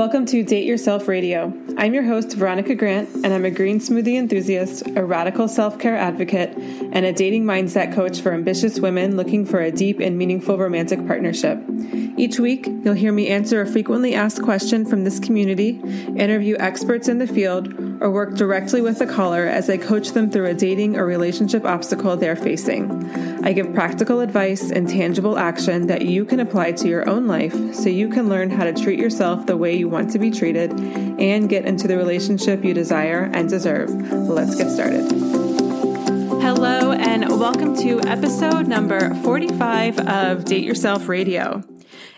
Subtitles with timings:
[0.00, 1.52] Welcome to Date Yourself Radio.
[1.76, 5.94] I'm your host, Veronica Grant, and I'm a green smoothie enthusiast, a radical self care
[5.94, 10.56] advocate, and a dating mindset coach for ambitious women looking for a deep and meaningful
[10.56, 11.58] romantic partnership.
[12.20, 15.80] Each week, you'll hear me answer a frequently asked question from this community,
[16.18, 20.30] interview experts in the field, or work directly with a caller as I coach them
[20.30, 23.08] through a dating or relationship obstacle they're facing.
[23.42, 27.74] I give practical advice and tangible action that you can apply to your own life
[27.74, 30.72] so you can learn how to treat yourself the way you want to be treated
[30.72, 33.88] and get into the relationship you desire and deserve.
[34.12, 35.10] Let's get started.
[36.42, 41.64] Hello, and welcome to episode number 45 of Date Yourself Radio.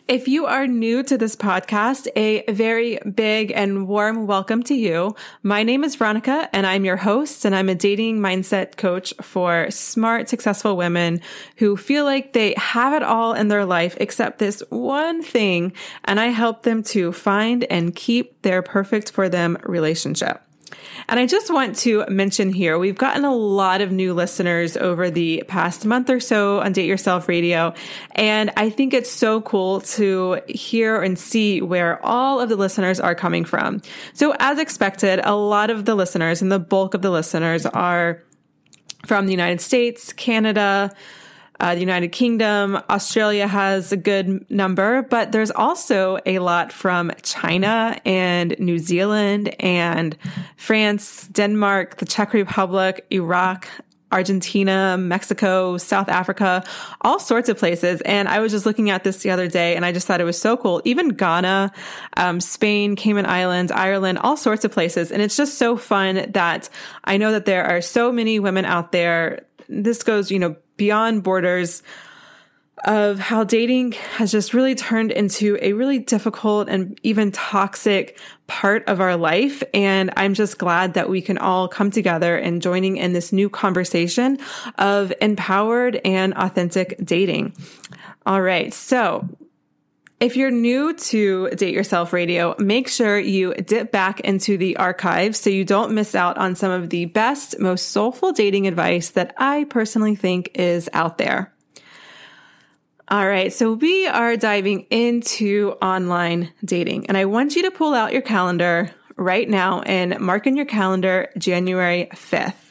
[0.09, 5.15] If you are new to this podcast, a very big and warm welcome to you.
[5.45, 9.71] My name is Veronica and I'm your host and I'm a dating mindset coach for
[9.71, 11.21] smart, successful women
[11.57, 15.73] who feel like they have it all in their life except this one thing.
[16.05, 20.43] And I help them to find and keep their perfect for them relationship.
[21.09, 25.11] And I just want to mention here, we've gotten a lot of new listeners over
[25.11, 27.75] the past month or so on Date Yourself Radio.
[28.13, 33.01] And I think it's so cool to hear and see where all of the listeners
[33.01, 33.83] are coming from.
[34.13, 38.23] So as expected, a lot of the listeners and the bulk of the listeners are
[39.07, 40.95] from the United States, Canada,
[41.63, 47.13] uh, the United Kingdom, Australia has a good number, but there's also a lot from
[47.23, 50.17] China and New Zealand and
[50.57, 53.69] France, Denmark, the Czech Republic, Iraq,
[54.11, 56.65] Argentina, Mexico, South Africa,
[57.01, 58.01] all sorts of places.
[58.01, 60.25] And I was just looking at this the other day and I just thought it
[60.25, 60.83] was so cool.
[60.85, 61.71] Even Ghana,
[62.17, 65.13] um, Spain, Cayman Islands, Ireland, all sorts of places.
[65.13, 66.69] And it's just so fun that
[67.05, 69.47] I know that there are so many women out there.
[69.69, 71.81] This goes, you know, beyond borders
[72.85, 78.83] of how dating has just really turned into a really difficult and even toxic part
[78.89, 79.63] of our life.
[79.73, 83.49] And I'm just glad that we can all come together and joining in this new
[83.49, 84.39] conversation
[84.77, 87.55] of empowered and authentic dating.
[88.27, 88.75] All right.
[88.75, 89.29] So
[90.23, 95.41] if you're new to Date Yourself Radio, make sure you dip back into the archives
[95.41, 99.35] so you don't miss out on some of the best, most soulful dating advice that
[99.37, 101.53] I personally think is out there.
[103.09, 107.93] All right, so we are diving into online dating, and I want you to pull
[107.93, 112.62] out your calendar right now and mark in your calendar January 5th.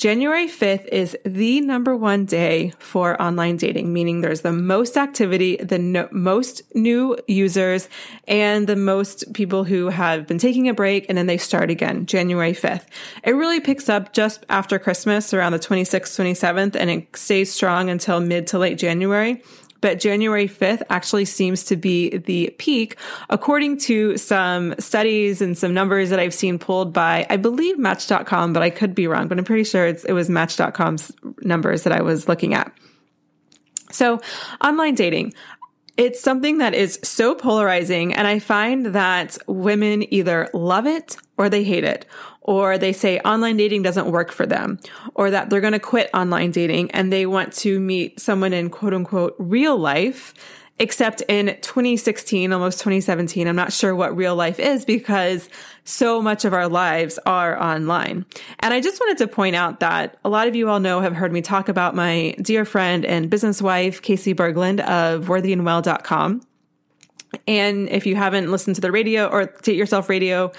[0.00, 5.56] January 5th is the number one day for online dating, meaning there's the most activity,
[5.56, 7.86] the no- most new users,
[8.26, 12.06] and the most people who have been taking a break and then they start again,
[12.06, 12.86] January 5th.
[13.24, 17.90] It really picks up just after Christmas around the 26th, 27th, and it stays strong
[17.90, 19.42] until mid to late January
[19.80, 22.96] but January 5th actually seems to be the peak,
[23.28, 28.52] according to some studies and some numbers that I've seen pulled by, I believe Match.com,
[28.52, 31.12] but I could be wrong, but I'm pretty sure it was Match.com's
[31.42, 32.72] numbers that I was looking at.
[33.90, 34.20] So,
[34.64, 35.34] online dating.
[35.96, 38.14] It's something that is so polarizing.
[38.14, 42.06] And I find that women either love it or they hate it,
[42.42, 44.78] or they say online dating doesn't work for them,
[45.14, 48.68] or that they're going to quit online dating and they want to meet someone in
[48.70, 50.34] quote unquote real life
[50.80, 53.46] except in 2016, almost 2017.
[53.46, 55.48] I'm not sure what real life is because
[55.84, 58.24] so much of our lives are online.
[58.60, 61.14] And I just wanted to point out that a lot of you all know have
[61.14, 66.40] heard me talk about my dear friend and business wife, Casey Berglund of worthyandwell.com.
[67.46, 70.50] And if you haven't listened to the radio or Date Yourself Radio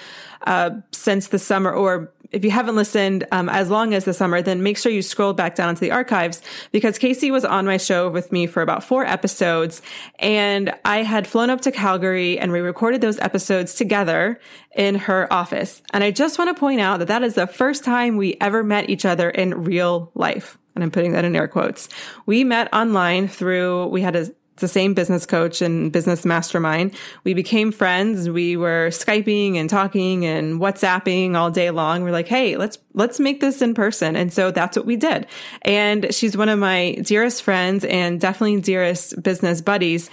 [0.45, 4.41] uh, since the summer, or if you haven't listened um, as long as the summer,
[4.41, 6.41] then make sure you scroll back down into the archives
[6.71, 9.81] because Casey was on my show with me for about four episodes.
[10.19, 14.39] And I had flown up to Calgary and we recorded those episodes together
[14.75, 15.81] in her office.
[15.93, 18.63] And I just want to point out that that is the first time we ever
[18.63, 20.57] met each other in real life.
[20.73, 21.89] And I'm putting that in air quotes.
[22.25, 26.95] We met online through, we had a the same business coach and business mastermind.
[27.23, 28.29] We became friends.
[28.29, 32.03] We were Skyping and talking and WhatsApping all day long.
[32.03, 34.15] We're like, Hey, let's, let's make this in person.
[34.15, 35.27] And so that's what we did.
[35.63, 40.09] And she's one of my dearest friends and definitely dearest business buddies.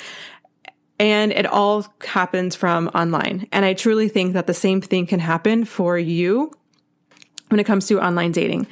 [0.98, 3.46] And it all happens from online.
[3.52, 6.50] And I truly think that the same thing can happen for you
[7.48, 8.66] when it comes to online dating.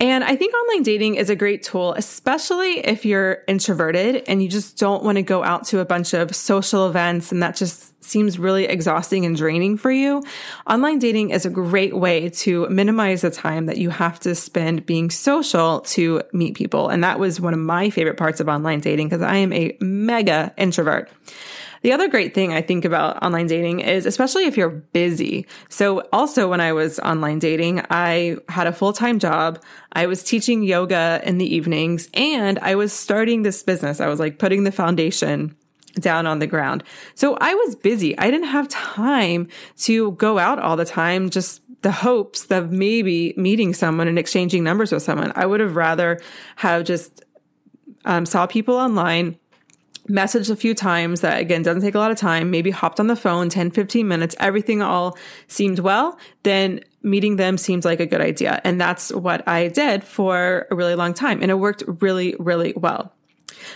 [0.00, 4.48] And I think online dating is a great tool, especially if you're introverted and you
[4.48, 7.92] just don't want to go out to a bunch of social events and that just
[8.04, 10.22] seems really exhausting and draining for you.
[10.68, 14.84] Online dating is a great way to minimize the time that you have to spend
[14.86, 16.88] being social to meet people.
[16.88, 19.76] And that was one of my favorite parts of online dating because I am a
[19.80, 21.10] mega introvert.
[21.82, 25.46] The other great thing I think about online dating is especially if you're busy.
[25.68, 29.62] So also when I was online dating, I had a full-time job.
[29.92, 34.00] I was teaching yoga in the evenings and I was starting this business.
[34.00, 35.56] I was like putting the foundation
[35.94, 36.84] down on the ground.
[37.14, 38.16] So I was busy.
[38.18, 43.34] I didn't have time to go out all the time, just the hopes of maybe
[43.36, 45.32] meeting someone and exchanging numbers with someone.
[45.34, 46.20] I would have rather
[46.56, 47.24] have just
[48.04, 49.36] um, saw people online
[50.08, 53.06] messaged a few times that again doesn't take a lot of time maybe hopped on
[53.06, 55.16] the phone 10 15 minutes everything all
[55.46, 60.02] seemed well then meeting them seems like a good idea and that's what i did
[60.02, 63.12] for a really long time and it worked really really well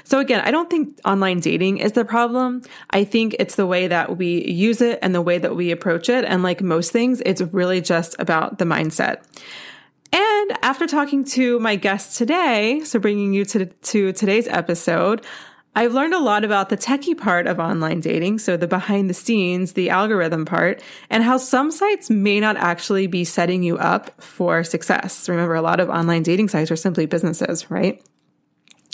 [0.05, 2.63] so again, I don't think online dating is the problem.
[2.91, 6.09] I think it's the way that we use it and the way that we approach
[6.09, 6.25] it.
[6.25, 9.23] And like most things, it's really just about the mindset.
[10.13, 15.27] And after talking to my guest today, so bringing you to, to today's episode,
[15.77, 19.15] I've learned a lot about the techie part of online dating, so the behind the
[19.15, 24.11] scenes, the algorithm part, and how some sites may not actually be setting you up
[24.23, 25.29] for success.
[25.29, 28.03] Remember, a lot of online dating sites are simply businesses, right?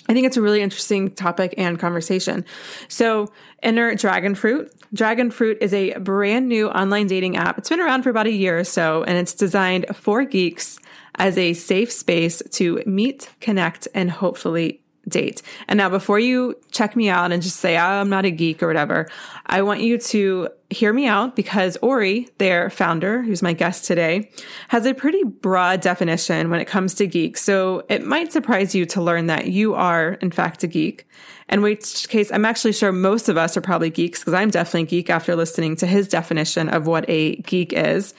[0.08, 2.44] I think it's a really interesting topic and conversation.
[2.88, 3.30] So,
[3.62, 4.74] enter Dragon Fruit.
[4.92, 7.58] Dragon Fruit is a brand new online dating app.
[7.58, 10.80] It's been around for about a year or so, and it's designed for geeks
[11.14, 15.42] as a safe space to meet, connect, and hopefully date.
[15.68, 18.62] And now before you check me out and just say, oh, I'm not a geek
[18.62, 19.08] or whatever,
[19.46, 24.30] I want you to hear me out because Ori, their founder, who's my guest today,
[24.68, 27.36] has a pretty broad definition when it comes to geek.
[27.36, 31.06] So it might surprise you to learn that you are, in fact, a geek.
[31.48, 34.86] In which case, I'm actually sure most of us are probably geeks because I'm definitely
[34.86, 38.14] geek after listening to his definition of what a geek is.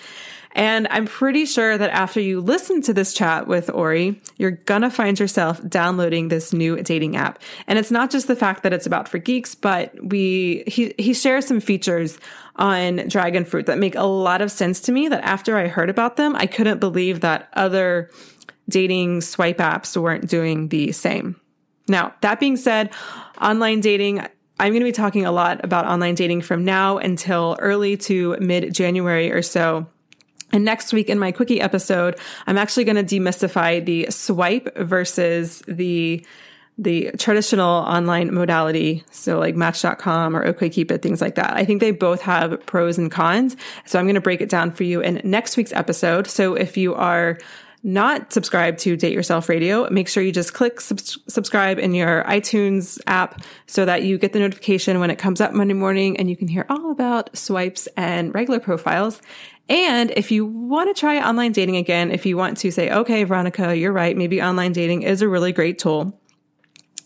[0.53, 4.89] And I'm pretty sure that after you listen to this chat with Ori, you're gonna
[4.89, 7.39] find yourself downloading this new dating app.
[7.67, 11.13] And it's not just the fact that it's about for geeks, but we, he, he
[11.13, 12.19] shares some features
[12.55, 15.89] on Dragon Fruit that make a lot of sense to me that after I heard
[15.89, 18.09] about them, I couldn't believe that other
[18.69, 21.35] dating swipe apps weren't doing the same.
[21.87, 22.91] Now, that being said,
[23.41, 24.19] online dating,
[24.59, 28.37] I'm going to be talking a lot about online dating from now until early to
[28.39, 29.87] mid January or so.
[30.53, 32.17] And next week in my quickie episode,
[32.47, 36.25] I'm actually going to demystify the swipe versus the
[36.77, 39.03] the traditional online modality.
[39.11, 41.53] So like match.com or OkCupid, things like that.
[41.53, 43.55] I think they both have pros and cons.
[43.85, 46.25] So I'm going to break it down for you in next week's episode.
[46.25, 47.37] So if you are
[47.83, 52.23] not subscribed to Date Yourself Radio, make sure you just click sub- subscribe in your
[52.23, 56.29] iTunes app so that you get the notification when it comes up Monday morning and
[56.29, 59.21] you can hear all about swipes and regular profiles.
[59.69, 63.23] And if you want to try online dating again, if you want to say, okay,
[63.23, 66.19] Veronica, you're right, maybe online dating is a really great tool,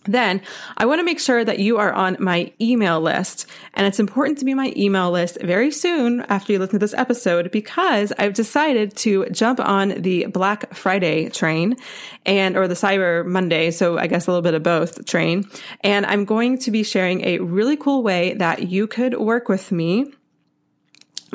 [0.08, 0.42] then
[0.78, 3.46] I want to make sure that you are on my email list.
[3.74, 6.94] And it's important to be my email list very soon after you listen to this
[6.94, 11.76] episode because I've decided to jump on the Black Friday train
[12.26, 13.72] and, or the Cyber Monday.
[13.72, 15.50] So I guess a little bit of both train.
[15.82, 19.72] And I'm going to be sharing a really cool way that you could work with
[19.72, 20.14] me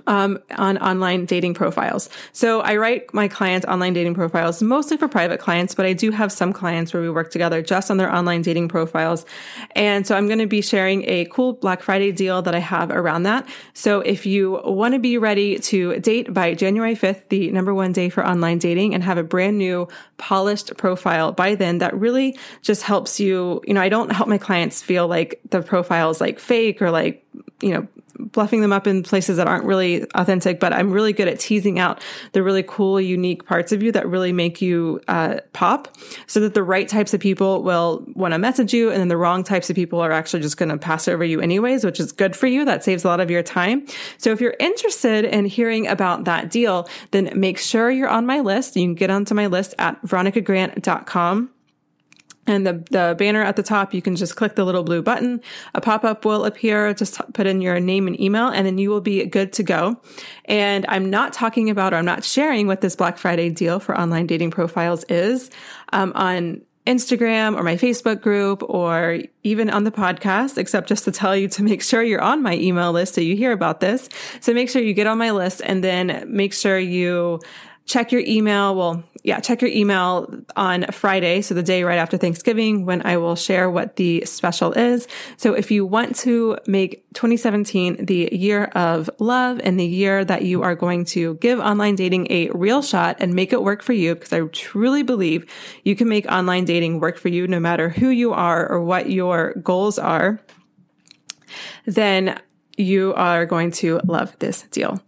[0.06, 2.08] um, on online dating profiles.
[2.32, 6.10] So I write my clients online dating profiles mostly for private clients, but I do
[6.10, 9.24] have some clients where we work together just on their online dating profiles.
[9.72, 12.90] And so I'm going to be sharing a cool Black Friday deal that I have
[12.90, 13.48] around that.
[13.74, 17.92] So if you want to be ready to date by January 5th, the number one
[17.92, 22.38] day for online dating and have a brand new polished profile by then, that really
[22.62, 23.60] just helps you.
[23.66, 26.90] You know, I don't help my clients feel like the profile is like fake or
[26.90, 27.26] like,
[27.60, 27.86] you know,
[28.18, 31.78] bluffing them up in places that aren't really authentic, but I'm really good at teasing
[31.78, 32.02] out
[32.32, 36.54] the really cool, unique parts of you that really make you uh, pop so that
[36.54, 39.70] the right types of people will want to message you and then the wrong types
[39.70, 42.46] of people are actually just going to pass over you anyways, which is good for
[42.46, 42.64] you.
[42.64, 43.86] That saves a lot of your time.
[44.18, 48.40] So if you're interested in hearing about that deal, then make sure you're on my
[48.40, 48.76] list.
[48.76, 51.50] You can get onto my list at veronicagrant.com
[52.46, 55.40] and the, the banner at the top, you can just click the little blue button.
[55.74, 56.92] A pop up will appear.
[56.92, 60.00] Just put in your name and email, and then you will be good to go.
[60.46, 63.98] And I'm not talking about or I'm not sharing what this Black Friday deal for
[63.98, 65.50] online dating profiles is
[65.92, 71.12] um, on Instagram or my Facebook group or even on the podcast, except just to
[71.12, 74.08] tell you to make sure you're on my email list so you hear about this.
[74.40, 77.40] So make sure you get on my list and then make sure you
[77.84, 78.74] check your email.
[78.74, 81.42] Well, yeah, check your email on Friday.
[81.42, 85.06] So the day right after Thanksgiving when I will share what the special is.
[85.36, 90.42] So if you want to make 2017 the year of love and the year that
[90.42, 93.92] you are going to give online dating a real shot and make it work for
[93.92, 95.46] you, because I truly believe
[95.84, 99.10] you can make online dating work for you no matter who you are or what
[99.10, 100.40] your goals are,
[101.84, 102.40] then
[102.76, 105.00] you are going to love this deal.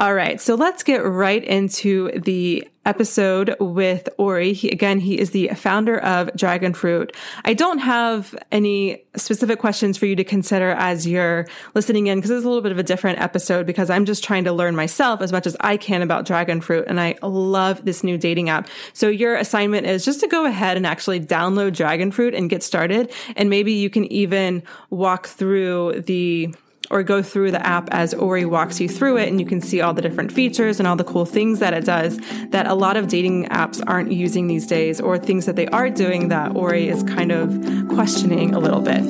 [0.00, 0.40] All right.
[0.40, 4.52] So let's get right into the episode with Ori.
[4.52, 7.14] He, again, he is the founder of Dragon Fruit.
[7.44, 12.30] I don't have any specific questions for you to consider as you're listening in because
[12.30, 15.20] it's a little bit of a different episode because I'm just trying to learn myself
[15.20, 16.84] as much as I can about Dragon Fruit.
[16.86, 18.68] And I love this new dating app.
[18.92, 22.62] So your assignment is just to go ahead and actually download Dragon Fruit and get
[22.62, 23.12] started.
[23.34, 26.54] And maybe you can even walk through the
[26.90, 29.80] or go through the app as Ori walks you through it and you can see
[29.80, 32.18] all the different features and all the cool things that it does
[32.50, 35.90] that a lot of dating apps aren't using these days or things that they are
[35.90, 39.02] doing that Ori is kind of questioning a little bit.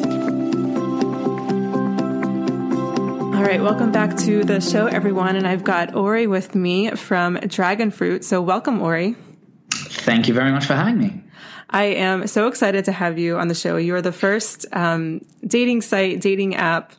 [3.39, 5.37] All right, welcome back to the show, everyone.
[5.37, 8.25] And I've got Ori with me from Dragon Fruit.
[8.25, 9.15] So, welcome, Ori.
[9.71, 11.23] Thank you very much for having me.
[11.71, 13.77] I am so excited to have you on the show.
[13.77, 16.95] You are the first um, dating site, dating app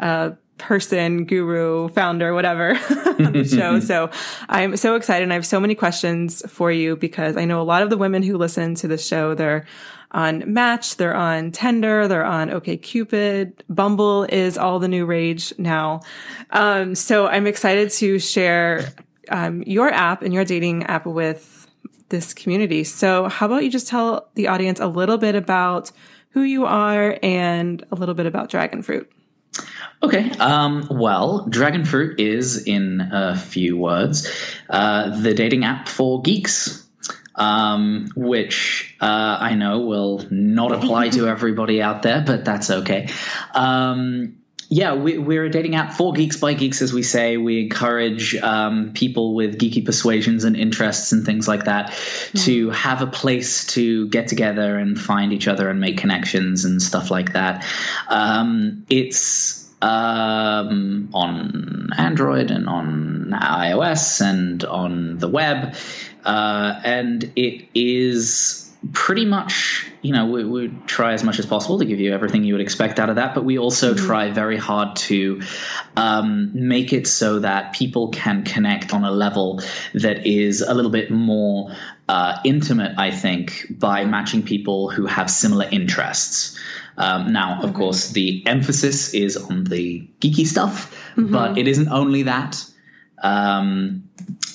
[0.00, 0.30] uh,
[0.60, 2.70] person, guru, founder, whatever
[3.06, 3.80] on the show.
[3.80, 4.10] so
[4.48, 7.64] I'm so excited and I have so many questions for you because I know a
[7.64, 9.66] lot of the women who listen to the show, they're
[10.12, 13.64] on Match, they're on Tinder, they're on OK Cupid.
[13.68, 16.00] Bumble is all the new rage now.
[16.50, 18.92] Um, so I'm excited to share
[19.30, 21.68] um, your app and your dating app with
[22.08, 22.84] this community.
[22.84, 25.92] So how about you just tell the audience a little bit about
[26.30, 29.10] who you are and a little bit about Dragon Fruit?
[30.02, 30.30] Okay.
[30.30, 34.30] Um, well, Dragon Fruit is, in a few words,
[34.68, 36.86] uh, the dating app for geeks.
[37.32, 43.08] Um, which uh, I know will not apply to everybody out there, but that's okay.
[43.54, 44.39] Um,
[44.72, 47.36] yeah, we, are a dating app for geeks by geeks, as we say.
[47.36, 52.38] We encourage um, people with geeky persuasions and interests and things like that mm-hmm.
[52.44, 56.80] to have a place to get together and find each other and make connections and
[56.80, 57.66] stuff like that.
[58.08, 65.74] Um, it's um, on Android and on iOS and on the web.
[66.24, 71.78] Uh, and it is pretty much, you know, we, we, try as much as possible
[71.78, 74.06] to give you everything you would expect out of that, but we also mm-hmm.
[74.06, 75.42] try very hard to
[75.96, 79.60] um, make it so that people can connect on a level
[79.94, 81.72] that is a little bit more
[82.08, 86.58] uh, intimate, I think, by matching people who have similar interests.
[86.96, 91.32] Um, now, of course, the emphasis is on the geeky stuff, mm-hmm.
[91.32, 92.64] but it isn't only that.
[93.22, 94.08] Um,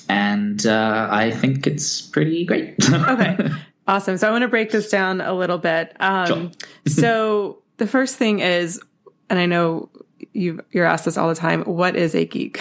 [0.08, 2.76] and uh, I think it's pretty great.
[2.92, 3.50] okay,
[3.86, 4.16] awesome.
[4.16, 5.94] So I want to break this down a little bit.
[6.00, 6.50] Um, sure.
[6.86, 8.80] so the first thing is,
[9.28, 9.90] and I know
[10.32, 11.62] you you're asked this all the time.
[11.62, 12.60] What is a geek,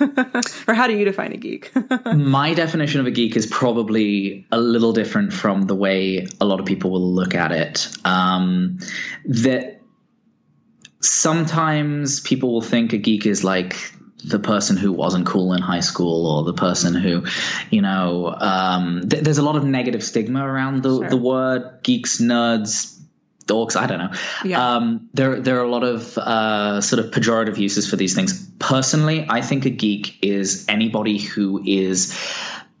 [0.68, 1.72] or how do you define a geek?
[2.14, 6.60] My definition of a geek is probably a little different from the way a lot
[6.60, 7.88] of people will look at it.
[8.04, 8.78] Um,
[9.24, 9.80] that
[11.00, 13.92] sometimes people will think a geek is like
[14.24, 17.24] the person who wasn't cool in high school or the person who,
[17.70, 21.08] you know, um, th- there's a lot of negative stigma around the, Sure.
[21.10, 22.98] the word geeks, nerds,
[23.46, 23.76] dorks.
[23.76, 24.10] I don't know.
[24.44, 24.74] Yeah.
[24.74, 28.48] Um, there, there are a lot of uh, sort of pejorative uses for these things.
[28.58, 32.12] Personally, I think a geek is anybody who is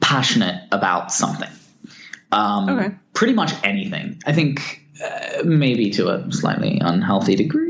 [0.00, 1.50] passionate about something.
[2.32, 2.94] Um, Okay.
[3.14, 4.22] Pretty much anything.
[4.26, 7.67] I think uh, maybe to a slightly unhealthy degree,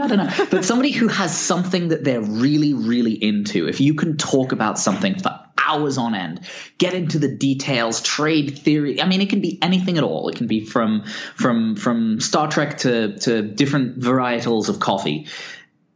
[0.00, 0.46] maybe I don't know.
[0.50, 3.68] But somebody who has something that they're really, really into.
[3.68, 6.40] If you can talk about something for hours on end,
[6.78, 9.00] get into the details, trade theory.
[9.00, 10.28] I mean, it can be anything at all.
[10.28, 11.04] It can be from
[11.36, 15.28] from from Star Trek to to different varietals of coffee.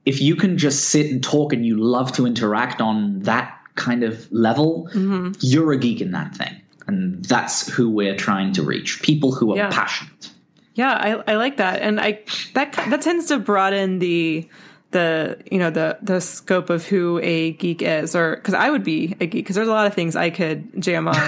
[0.05, 4.05] If you can just sit and talk and you love to interact on that kind
[4.05, 5.33] of level, mm-hmm.
[5.41, 6.61] you're a geek in that thing.
[6.87, 9.01] And that's who we're trying to reach.
[9.03, 9.71] People who are Yeah.
[9.71, 10.31] passionate.
[10.75, 12.21] Yeah, I, I like that, and I
[12.55, 14.49] that that tends to broaden the
[14.91, 18.85] the you know the the scope of who a geek is, or because I would
[18.85, 21.15] be a geek because there's a lot of things I could jam on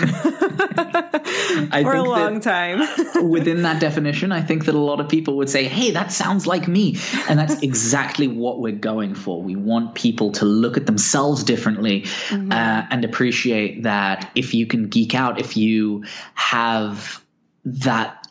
[1.72, 2.80] I for a long time.
[3.28, 6.46] within that definition, I think that a lot of people would say, hey, that sounds
[6.46, 6.96] like me.
[7.28, 9.42] And that's exactly what we're going for.
[9.42, 12.52] We want people to look at themselves differently Mm-hmm.
[12.52, 17.22] uh, and appreciate that if you can geek out, if you have
[17.64, 18.25] that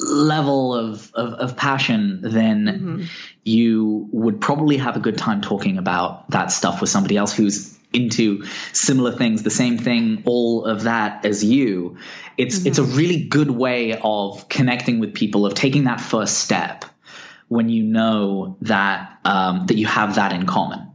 [0.00, 3.04] level of, of, of passion, then Mm-hmm.
[3.44, 7.76] you would probably have a good time talking about that stuff with somebody else who's
[7.92, 11.96] into similar things, the same thing, all of that as you.
[12.36, 16.84] It's it's a really good way of connecting with people, of taking that first step
[17.48, 20.86] when you know that um, that you have that in common.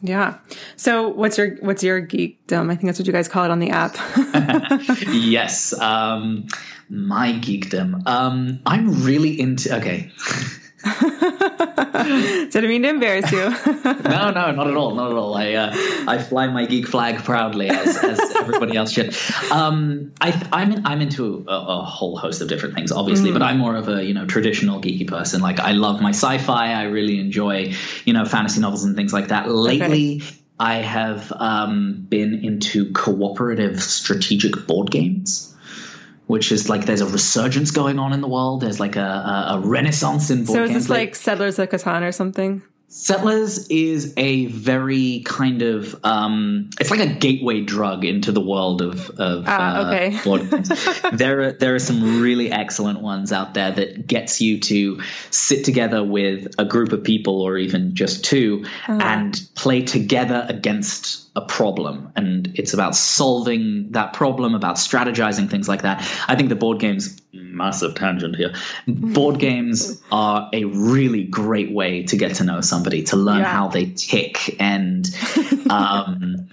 [0.00, 0.38] yeah.
[0.76, 2.70] So what's your what's your geekdom?
[2.72, 3.96] I think that's what you guys call it on the app.
[5.12, 6.46] yes, um,
[6.90, 8.06] my geekdom.
[8.06, 9.76] Um, I'm really into.
[9.76, 10.10] Okay,
[10.82, 13.38] Didn't mean to embarrass you.
[13.84, 15.34] no, no, not at all, not at all.
[15.34, 15.72] I uh,
[16.08, 19.14] I fly my geek flag proudly, as, as everybody else should.
[19.52, 23.42] Um, I, I'm in, I'm into a, a whole host of different things, obviously, but
[23.42, 25.42] I'm more of a you know traditional geeky person.
[25.42, 26.72] Like I love my sci-fi.
[26.72, 27.74] I really enjoy
[28.06, 29.50] you know fantasy novels and things like that.
[29.50, 30.22] Lately.
[30.58, 35.49] I have um, been into cooperative strategic board games,
[36.30, 38.60] which is like there's a resurgence going on in the world.
[38.62, 42.02] There's like a, a, a renaissance in board so is this like Settlers of Catan
[42.02, 42.62] or something?
[42.92, 48.82] Settlers is a very kind of um, it's like a gateway drug into the world
[48.82, 50.18] of of Ah, uh, okay.
[50.24, 50.68] board games.
[51.12, 55.64] there are there are some really excellent ones out there that gets you to sit
[55.64, 58.98] together with a group of people or even just 2 Uh-huh.
[59.00, 65.68] and play together against a problem and it's about solving that problem about strategizing things
[65.68, 68.52] like that i think the board games massive tangent here
[68.88, 73.44] board games are a really great way to get to know somebody to learn Yeah.
[73.52, 75.06] how they tick and
[75.70, 76.48] um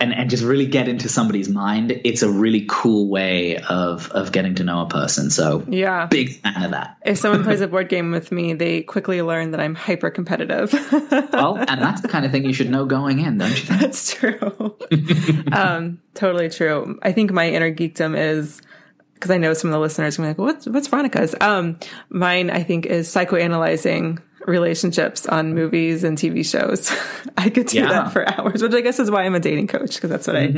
[0.00, 4.30] and and just really get into somebody's mind it's a really cool way of of
[4.32, 6.04] getting to know a person so Yeah.
[6.06, 9.52] big fan of that If someone plays a board game with me, they quickly learn
[9.52, 10.72] that I'm hyper competitive.
[11.32, 13.80] well and that's the kind of thing you should know going in don't you think
[13.80, 14.17] That's true.
[15.52, 16.98] um, totally true.
[17.02, 18.60] I think my inner geekdom is
[19.14, 21.34] because I know some of the listeners are be like, what's what's Veronica's?
[21.40, 21.78] Um,
[22.08, 26.90] mine I think is psychoanalyzing relationships on movies and TV shows.
[27.36, 27.88] I could do Yeah.
[27.88, 30.36] that for hours, which I guess is why I'm a dating coach because that's what
[30.36, 30.54] I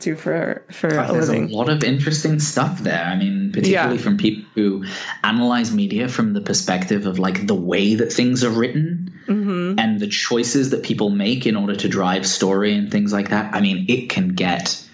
[0.00, 3.04] do for for a There's a lot of interesting stuff there.
[3.04, 4.02] I mean, particularly Yeah.
[4.02, 4.84] from people who
[5.22, 9.78] analyze media from the perspective of like the way that things are written Mm-hmm.
[9.78, 13.54] and choices that people make in order to drive story and things like that.
[13.54, 14.84] I mean, it can get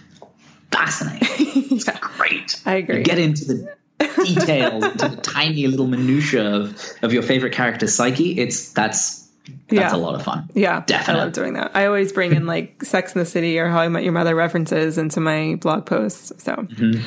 [0.70, 1.26] fascinating.
[1.76, 2.61] It's great.
[2.64, 2.98] I agree.
[2.98, 3.76] You get into the
[4.24, 8.38] details, into the tiny little minutia of, of your favorite character's psyche.
[8.38, 9.26] It's that's
[9.68, 9.94] that's Yeah.
[9.94, 10.48] a lot of fun.
[10.55, 11.20] Yeah, Definitely.
[11.20, 11.70] I love doing that.
[11.74, 14.35] I always bring in like Sex in the City or How I Met Your Mother
[14.35, 16.33] references into my blog posts.
[16.42, 17.00] So, mm-hmm.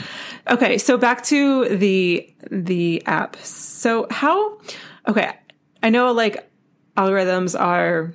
[0.53, 3.35] okay, so back to the the app.
[3.37, 4.57] So how?
[5.07, 5.31] Okay,
[5.83, 6.48] I know like
[6.99, 8.13] algorithms are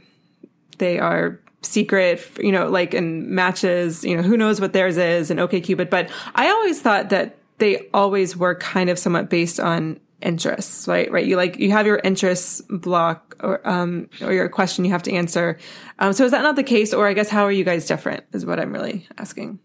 [0.79, 5.31] they are secret, you know, like in matches, you know, who knows what theirs is
[5.31, 5.89] and OKCupid.
[5.89, 11.11] But I always thought that they always were kind of somewhat based on interests, right?
[11.11, 11.25] Right.
[11.25, 15.13] You like, you have your interests block or, um, or your question you have to
[15.13, 15.59] answer.
[15.99, 16.93] Um, so is that not the case?
[16.93, 19.61] Or I guess, how are you guys different is what I'm really asking.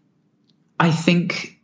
[0.78, 1.59] I think.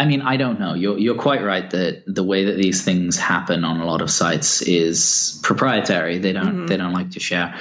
[0.00, 0.72] I mean, I don't know.
[0.72, 4.10] You're you're quite right that the way that these things happen on a lot of
[4.10, 6.16] sites is proprietary.
[6.16, 7.54] They don't they don't like to share.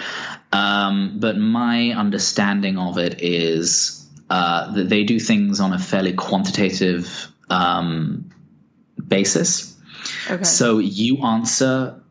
[0.54, 6.14] Um, but my understanding of it is uh, that they do things on a fairly
[6.14, 8.32] quantitative um,
[9.06, 9.76] basis.
[10.32, 10.44] Okay.
[10.44, 12.02] So you answer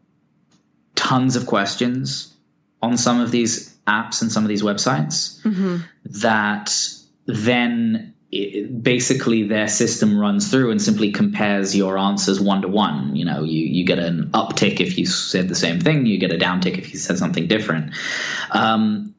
[0.95, 2.35] tons of questions
[2.83, 5.43] on some of these apps and some of these websites
[6.21, 6.71] that
[7.25, 13.17] then it, basically their system runs through and simply compares your answers one to one.
[13.17, 16.33] You know, you, you get an uptick if you said the same thing, you get
[16.33, 17.95] a downtick if you said something different.
[18.51, 19.15] Um,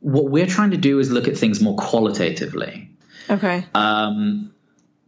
[0.00, 2.90] what we're trying to do is look at things more qualitatively
[3.28, 3.64] Okay.
[3.74, 4.52] um,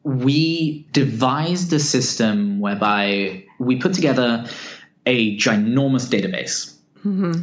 [0.02, 4.46] we devised a system whereby we put together
[5.06, 6.74] a ginormous database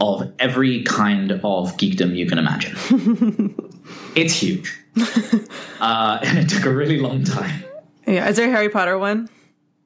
[0.02, 1.42] of every kind of
[1.78, 3.56] geekdom you can imagine.
[4.16, 4.78] it's huge.
[5.80, 7.64] uh, and it took a really long time.
[8.08, 8.28] yeah.
[8.30, 9.30] Is there a Harry Potter one?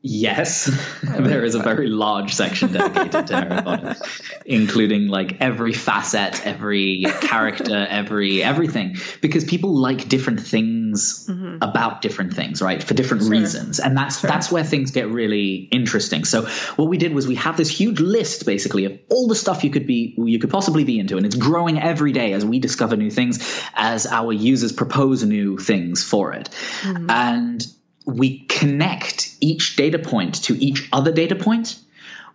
[0.01, 0.69] Yes,
[1.09, 3.95] oh, there is a very large section dedicated to Harry Potter,
[4.45, 11.57] including like every facet, every character, every everything, because people like different things mm-hmm.
[11.61, 12.81] about different things, right?
[12.81, 16.23] For different reasons, and that's that's where things get really interesting.
[16.23, 16.43] So
[16.77, 19.69] what we did was we have this huge list, basically, of all the stuff you
[19.69, 22.95] could be you could possibly be into, and it's growing every day as we discover
[22.95, 26.49] new things, as our users propose new things for it,
[26.83, 27.09] mm-hmm.
[27.09, 27.67] and
[28.09, 31.79] we connect each data point to each other data point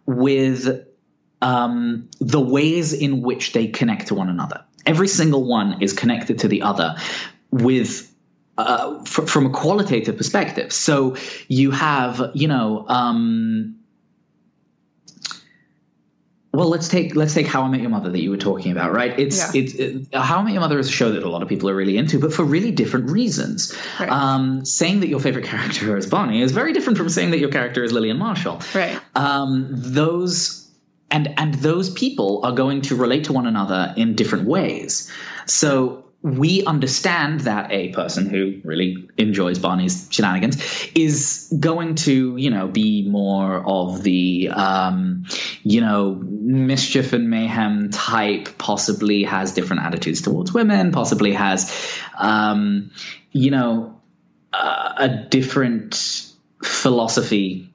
[0.06, 0.86] with
[1.42, 4.64] um, the ways in which they connect to one another.
[4.86, 6.96] Every single one is connected to the other
[7.50, 8.14] with
[8.56, 10.72] uh, fr- from a qualitative perspective.
[10.72, 11.16] So
[11.48, 13.76] you have, you know, um,
[16.54, 18.92] well, let's take let's take How I Met Your Mother that you were talking about,
[18.92, 19.18] right?
[19.18, 19.62] It's Yeah.
[19.62, 21.68] it's it, How I Met Your Mother is a show that a lot of people
[21.68, 23.76] are really into, but for really different reasons.
[23.98, 24.08] Right.
[24.08, 27.50] Um, saying that your favorite character is Barney is very different from saying that your
[27.50, 28.60] character is Lily and Marshall.
[28.74, 28.98] Right.
[29.14, 30.70] Um, those
[31.10, 35.10] and and those people are going to relate to one another in different ways.
[35.46, 40.56] So we understand that a person who really enjoys Barney's shenanigans
[40.94, 45.26] is going to, you know, be more of the, um,
[45.62, 48.56] you know, mischief and mayhem type.
[48.56, 50.92] Possibly has different attitudes towards women.
[50.92, 51.70] Possibly has,
[52.16, 52.90] um,
[53.30, 54.00] you know,
[54.50, 55.94] uh, a different
[56.62, 57.70] philosophy,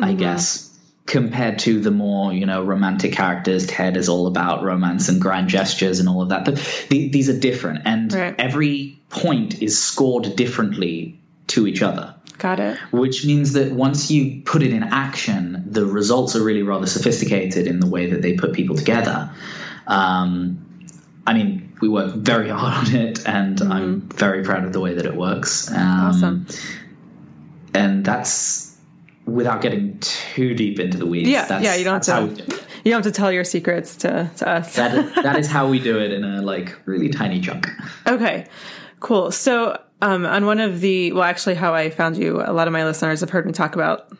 [0.00, 0.69] I guess
[1.10, 5.48] compared to the more you know romantic characters ted is all about romance and grand
[5.48, 6.54] gestures and all of that but
[6.88, 8.34] the, these are different and Right.
[8.38, 11.18] every point is scored differently
[11.48, 12.78] to each other Got it.
[12.92, 17.66] which means that once you put it in action the results are really rather sophisticated
[17.66, 19.30] in the way that they put people together
[19.88, 20.64] um,
[21.26, 24.94] i mean we work very hard on it and i'm very proud of the way
[24.94, 26.46] that it works um, Awesome.
[27.74, 28.69] and that's
[29.34, 31.28] without getting too deep into the weeds.
[31.28, 31.46] Yeah.
[31.46, 31.74] that's, yeah.
[31.74, 32.60] You don't that's how we have to.
[32.84, 34.76] You don't have to tell your secrets to to us.
[34.80, 37.68] That is, that is how we do it in a like really tiny chunk.
[38.06, 38.46] Okay,
[39.00, 39.30] cool.
[39.30, 42.72] So, um, on one of the, well, actually, how I found you, a lot of
[42.72, 44.10] my listeners have heard me talk about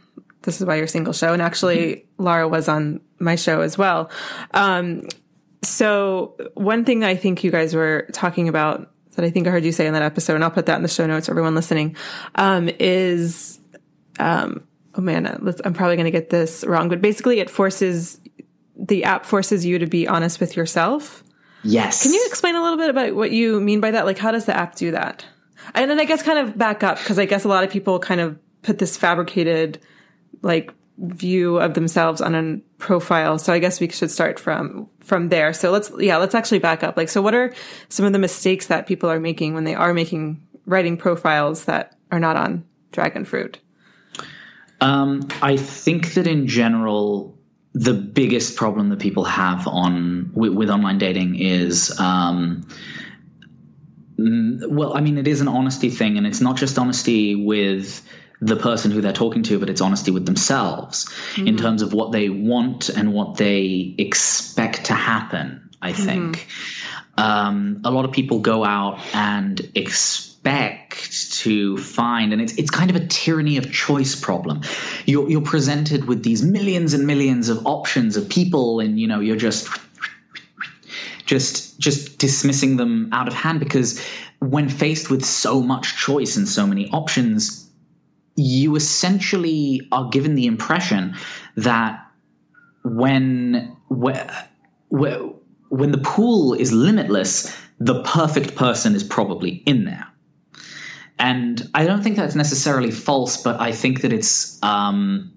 [0.42, 4.10] this is why you're single show, and actually, Laura was on my show as well.
[4.52, 5.02] Um,
[5.62, 9.64] so one thing I think you guys were talking about that I think I heard
[9.64, 11.54] you say in that episode, and I'll put that in the show notes for everyone
[11.54, 11.96] listening,
[12.34, 13.58] um, is,
[14.18, 17.50] um, oh man, uh, let's, I'm probably going to get this wrong, but basically, it
[17.50, 18.20] forces
[18.76, 21.22] the app forces you to be honest with yourself.
[21.62, 22.02] Yes.
[22.02, 24.06] Can you explain a little bit about what you mean by that?
[24.06, 25.24] Like, how does the app do that?
[25.74, 27.98] And then I guess kind of back up because I guess a lot of people
[27.98, 29.78] kind of put this fabricated
[30.42, 33.38] like view of themselves on a profile.
[33.38, 35.52] So I guess we should start from from there.
[35.52, 36.96] So let's yeah, let's actually back up.
[36.96, 37.52] Like, so what are
[37.88, 41.96] some of the mistakes that people are making when they are making writing profiles that
[42.10, 43.58] are not on Dragon Fruit?
[44.80, 47.38] Um, I think that in general,
[47.72, 52.66] the biggest problem that people have on with, with online dating is, um,
[54.18, 58.06] well, I mean, it is an honesty thing, and it's not just honesty with
[58.40, 62.10] the person who they're talking to, but it's honesty with themselves in terms of what
[62.10, 65.70] they want and what they expect to happen.
[65.82, 66.48] I think
[67.18, 70.29] um, a lot of people go out and expect
[71.40, 74.62] to find, and it's it's kind of a tyranny of choice problem.
[75.06, 79.20] You're you're presented with these millions and millions of options of people, and you know
[79.20, 79.68] you're just
[81.24, 84.04] just just dismissing them out of hand because
[84.40, 87.68] when faced with so much choice and so many options
[88.36, 91.14] you essentially are given the impression
[91.56, 92.06] that
[92.82, 100.06] when when the pool is limitless the perfect person is probably in there
[101.20, 105.32] and i don't think that's necessarily false but i think that it's um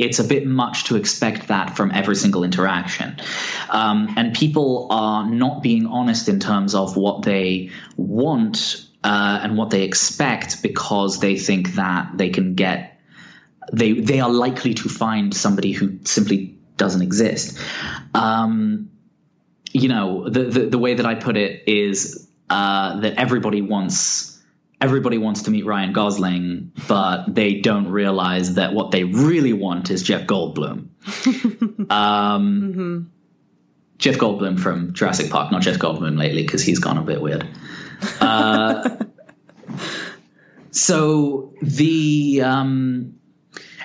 [0.00, 3.20] it's a bit much to expect that from every single interaction.
[3.68, 9.58] Um, and people are not being honest in terms of what they want uh, and
[9.58, 12.98] what they expect because they think that they can get
[13.72, 17.58] they they are likely to find somebody who simply doesn't exist.
[18.14, 18.90] Um,
[19.72, 24.29] you know, the, the, the way that I put it is uh, that everybody wants
[24.80, 29.90] everybody wants to meet Ryan Gosling, but they don't realize that what they really want
[29.90, 30.88] is Jeff Goldblum.
[31.90, 33.00] um, mm-hmm.
[33.98, 37.46] Jeff Goldblum from Jurassic Park, not Jeff Goldblum lately because he's gone a bit weird.
[38.20, 38.96] Uh,
[40.70, 43.19] so the um,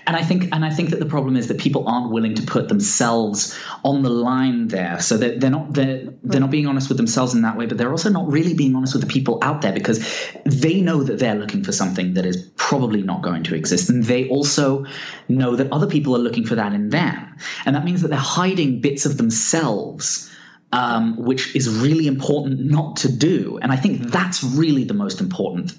[0.07, 2.43] and I think and I think that the problem is that people aren't willing to
[2.43, 4.99] put themselves on the line there.
[4.99, 7.77] So that they're not they're they're not being honest with themselves in that way, but
[7.77, 10.07] they're also not really being honest with the people out there because
[10.45, 13.89] they know that they're looking for something that is probably not going to exist.
[13.89, 14.85] And they also
[15.27, 17.37] know that other people are looking for that in them.
[17.65, 20.31] And that means that they're hiding bits of themselves.
[20.71, 23.59] Um, which is really important not to do.
[23.61, 25.73] And I think that's really the most important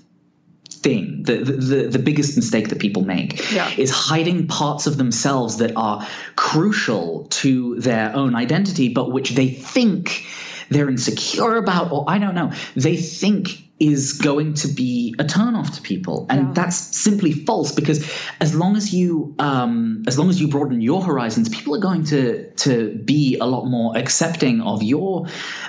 [0.87, 3.68] thing, the, the, the biggest mistake that people make yeah.
[3.77, 9.49] is hiding parts of themselves that are crucial to their own identity, but which they
[9.49, 10.25] think
[10.68, 15.75] they're insecure about, or I don't know, they think is going to be a turnoff
[15.75, 16.53] to people, and yeah.
[16.55, 17.72] that's simply false.
[17.72, 21.81] Because as long as you, um, as long as you broaden your horizons, people are
[21.81, 25.27] going to to be a lot more accepting of your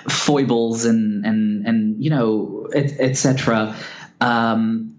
[0.09, 3.75] foibles and and and you know etc.
[4.19, 4.96] Et um,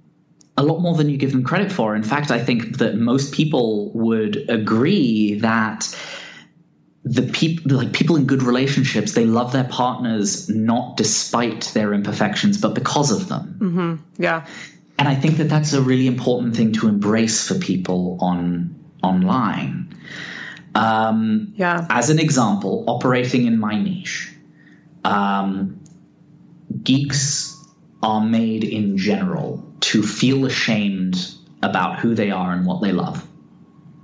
[0.58, 1.94] a lot more than you give them credit for.
[1.94, 5.96] In fact, I think that most people would agree that
[7.04, 12.60] the people like people in good relationships they love their partners not despite their imperfections
[12.60, 14.22] but because of them mm-hmm.
[14.22, 14.44] yeah
[14.98, 19.96] and i think that that's a really important thing to embrace for people on online
[20.74, 24.30] um, yeah as an example operating in my niche
[25.04, 25.80] um,
[26.82, 27.57] geeks
[28.02, 33.26] are made in general to feel ashamed about who they are and what they love.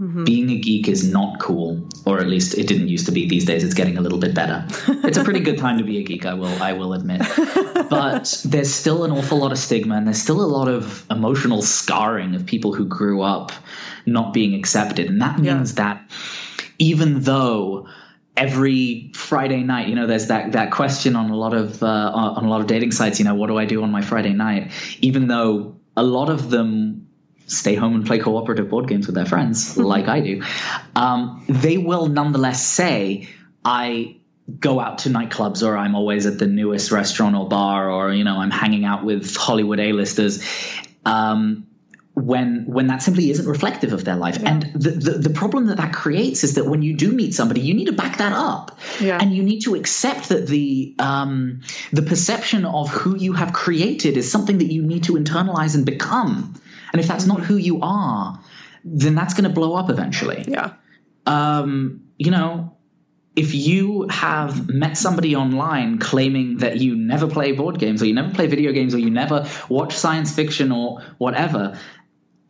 [0.01, 0.25] Mm-hmm.
[0.25, 3.29] Being a geek is not cool, or at least it didn't used to be.
[3.29, 4.67] These days, it's getting a little bit better.
[5.05, 7.23] it's a pretty good time to be a geek, I will, I will admit.
[7.89, 11.63] but there's still an awful lot of stigma, and there's still a lot of emotional
[11.63, 13.53] scarring of people who grew up
[14.05, 15.85] not being accepted, and that means yeah.
[15.85, 16.11] that
[16.79, 17.89] even though
[18.37, 22.44] every Friday night, you know, there's that that question on a lot of uh, on
[22.44, 23.18] a lot of dating sites.
[23.18, 24.73] You know, what do I do on my Friday night?
[25.01, 27.09] Even though a lot of them
[27.47, 30.42] stay home and play cooperative board games with their friends, like I do,
[30.97, 33.29] um, they will nonetheless say,
[33.64, 34.16] "I."
[34.61, 38.25] go out to nightclubs or I'm always at the newest restaurant or bar or you
[38.25, 40.44] know I'm hanging out with Hollywood A-listers
[41.07, 41.66] um,
[42.14, 44.38] when when that simply isn't reflective of their life.
[44.40, 44.50] Yeah.
[44.50, 47.61] And the, the, the problem that that creates is that when you do meet somebody,
[47.61, 49.18] you need to back that up, yeah.
[49.20, 54.16] and you need to accept that the um, the perception of who you have created
[54.16, 56.61] is something that you need to internalize and become.
[56.92, 58.40] And if that's not who you are,
[58.85, 60.44] then that's going to blow up eventually.
[60.46, 60.74] Yeah.
[61.27, 62.77] Um, you know,
[63.35, 68.14] if you have met somebody online claiming that you never play board games or you
[68.14, 71.77] never play video games or you never watch science fiction or whatever,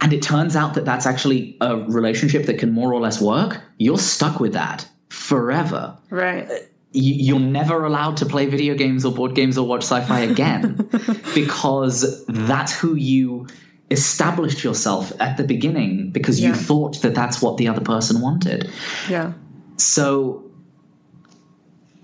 [0.01, 3.61] and it turns out that that's actually a relationship that can more or less work,
[3.79, 5.97] you're stuck with that forever.
[6.11, 6.51] Right.
[6.51, 6.55] Uh,
[6.97, 10.89] you're never allowed to play video games or board games or watch sci-fi again
[11.35, 13.49] because that's who you
[13.91, 16.49] established yourself at the beginning because yeah.
[16.49, 18.71] you thought that that's what the other person wanted.
[19.09, 19.33] Yeah.
[19.77, 20.44] So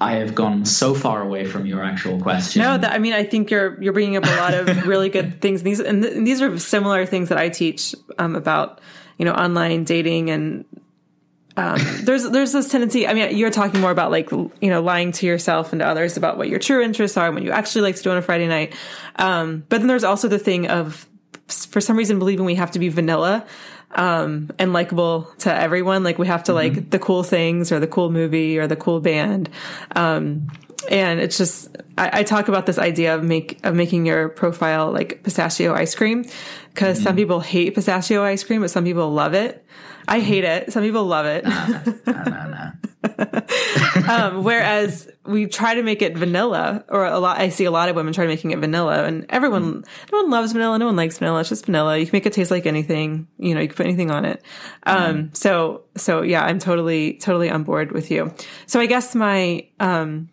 [0.01, 2.63] I have gone so far away from your actual question.
[2.63, 5.41] No, that, I mean, I think you're you're bringing up a lot of really good
[5.41, 5.63] things.
[5.63, 8.81] These and, th- and these are similar things that I teach um, about,
[9.19, 10.65] you know, online dating and
[11.57, 13.07] um, there's there's this tendency.
[13.07, 16.17] I mean, you're talking more about like you know lying to yourself and to others
[16.17, 18.23] about what your true interests are and what you actually like to do on a
[18.23, 18.75] Friday night.
[19.17, 21.07] Um, but then there's also the thing of
[21.49, 23.45] for some reason believing we have to be vanilla
[23.93, 26.05] um, and likable to everyone.
[26.05, 26.77] Like we have to mm-hmm.
[26.77, 29.51] like the cool things or the cool movie or the cool band.
[29.95, 30.49] Um,
[30.91, 34.91] and it's just I, I, talk about this idea of make of making your profile
[34.91, 36.25] like pistachio ice cream
[36.73, 37.05] because mm-hmm.
[37.05, 39.65] some people hate pistachio ice cream, but some people love it.
[40.09, 40.73] I hate it.
[40.73, 41.45] Some people love it.
[41.45, 42.71] no, no, no.
[44.09, 47.39] um, whereas we try to make it vanilla, or a lot.
[47.39, 50.31] I see a lot of women try to making it vanilla, and everyone, no one
[50.31, 51.41] loves vanilla, no one likes vanilla.
[51.41, 51.97] It's just vanilla.
[51.97, 53.27] You can make it taste like anything.
[53.39, 54.43] You know, you can put anything on it.
[54.85, 58.35] Um, so, so yeah, I'm totally, totally on board with you.
[58.67, 60.29] So I guess my um,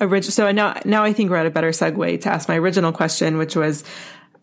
[0.00, 0.32] original.
[0.32, 3.38] So now, now I think we're at a better segue to ask my original question,
[3.38, 3.84] which was,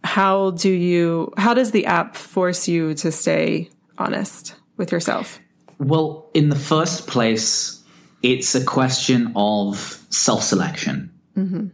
[0.06, 1.34] how do you?
[1.36, 5.40] How does the app force you to stay honest with yourself?
[5.78, 7.84] Well, in the first place,
[8.22, 9.78] it's a question of
[10.10, 11.14] self selection.
[11.38, 11.68] Mm-hmm.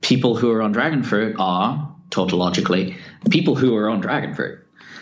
[0.00, 2.96] People who are on dragon fruit are, tautologically,
[3.30, 4.60] people who are on dragon fruit.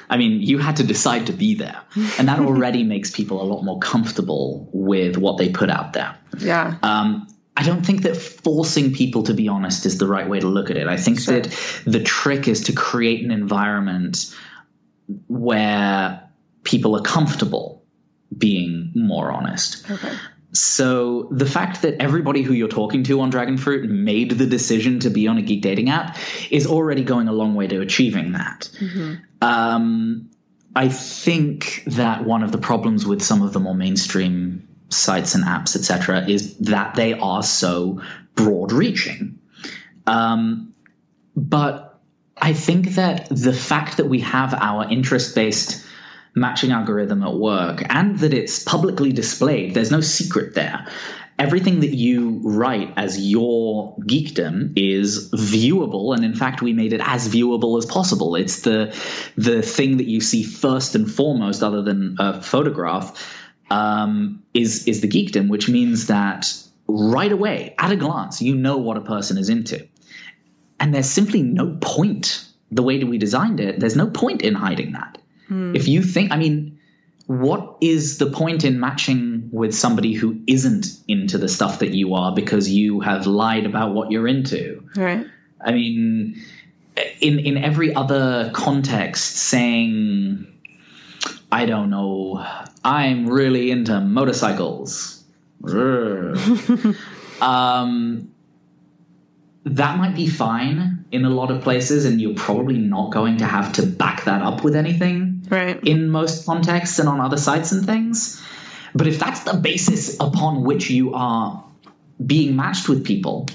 [0.09, 1.81] I mean, you had to decide to be there.
[2.19, 6.17] And that already makes people a lot more comfortable with what they put out there.
[6.39, 6.77] Yeah.
[6.83, 10.47] Um, I don't think that forcing people to be honest is the right way to
[10.47, 10.87] look at it.
[10.87, 11.41] I think sure.
[11.41, 14.35] that the trick is to create an environment
[15.27, 16.23] where
[16.65, 17.76] people are comfortable
[18.37, 19.91] being more honest.
[19.91, 20.13] Okay.
[20.53, 25.11] So the fact that everybody who you're talking to on Dragonfruit made the decision to
[25.11, 26.17] be on a geek dating app
[26.51, 28.71] is already going a long way to achieving that.
[28.81, 29.15] Mm-hmm.
[29.43, 30.31] Um,
[30.75, 35.45] I think that one of the problems with some of the more mainstream sites and
[35.45, 38.03] apps, etc., is that they are so
[38.35, 39.39] broad reaching.
[40.07, 40.75] Um,
[41.35, 42.01] but
[42.37, 45.86] I think that the fact that we have our interest based
[46.37, 50.87] matching algorithm at work and that it's publicly displayed, there's no secret there.
[51.39, 57.01] Everything that you write as your geekdom is viewable, and in fact, we made it
[57.05, 58.37] as viewable as possible.
[58.37, 58.97] It's the
[59.37, 63.35] the thing that you see first and foremost, other than a photograph,
[63.71, 66.51] um, is is the geekdom, which means that
[66.89, 69.87] right away, at a glance, you know what a person is into,
[70.81, 72.45] and there's simply no point.
[72.71, 75.19] The way that we designed it, there's no point in hiding that.
[75.49, 75.75] Hmm.
[75.75, 76.79] If you think, I mean,
[77.27, 82.15] what is the point in matching with somebody who isn't into the stuff that you
[82.15, 84.89] are because you have lied about what you're into?
[84.95, 85.27] Right.
[85.61, 86.41] I mean,
[87.21, 90.47] in in every other context, saying
[91.51, 92.47] I don't know,
[92.85, 95.25] I'm really into motorcycles.
[97.41, 98.33] um,
[99.65, 103.47] that might be fine in a lot of places, and you're probably not going to
[103.47, 105.83] have to back that up with anything right.
[105.85, 108.43] in most contexts and on other sites and things.
[108.95, 111.65] But if that's the basis upon which you are
[112.25, 113.47] being matched with people,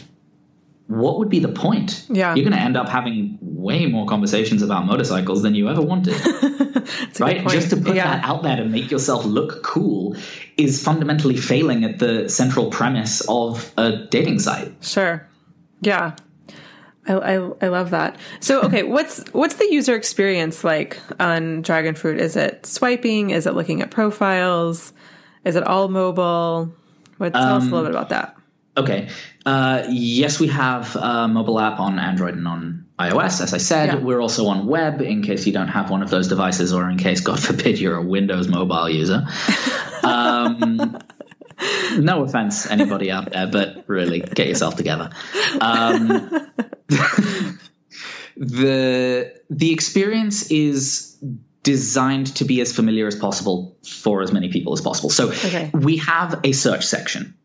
[0.91, 2.05] what would be the point?
[2.09, 2.35] Yeah.
[2.35, 6.13] You're going to end up having way more conversations about motorcycles than you ever wanted.
[7.19, 7.47] right?
[7.47, 8.17] Just to put yeah.
[8.17, 10.17] that out there to make yourself look cool
[10.57, 14.73] is fundamentally failing at the central premise of a dating site.
[14.81, 15.27] Sure.
[15.79, 16.15] Yeah.
[17.11, 18.17] I, I, I love that.
[18.39, 22.19] So okay, what's what's the user experience like on Dragon Fruit?
[22.19, 23.31] Is it swiping?
[23.31, 24.93] Is it looking at profiles?
[25.43, 26.73] Is it all mobile?
[27.17, 28.35] What, tell um, us a little um, bit about that.
[28.77, 29.09] Okay.
[29.45, 33.41] Uh, yes, we have a mobile app on Android and on iOS.
[33.41, 33.95] As I said, yeah.
[33.95, 36.97] we're also on web in case you don't have one of those devices, or in
[36.97, 39.27] case, God forbid, you're a Windows mobile user.
[40.03, 40.97] Um,
[41.99, 45.11] no offense, anybody out there, but really, get yourself together.
[45.61, 46.49] Um,
[48.37, 51.17] the the experience is
[51.63, 55.09] designed to be as familiar as possible for as many people as possible.
[55.09, 55.71] So okay.
[55.73, 57.35] we have a search section,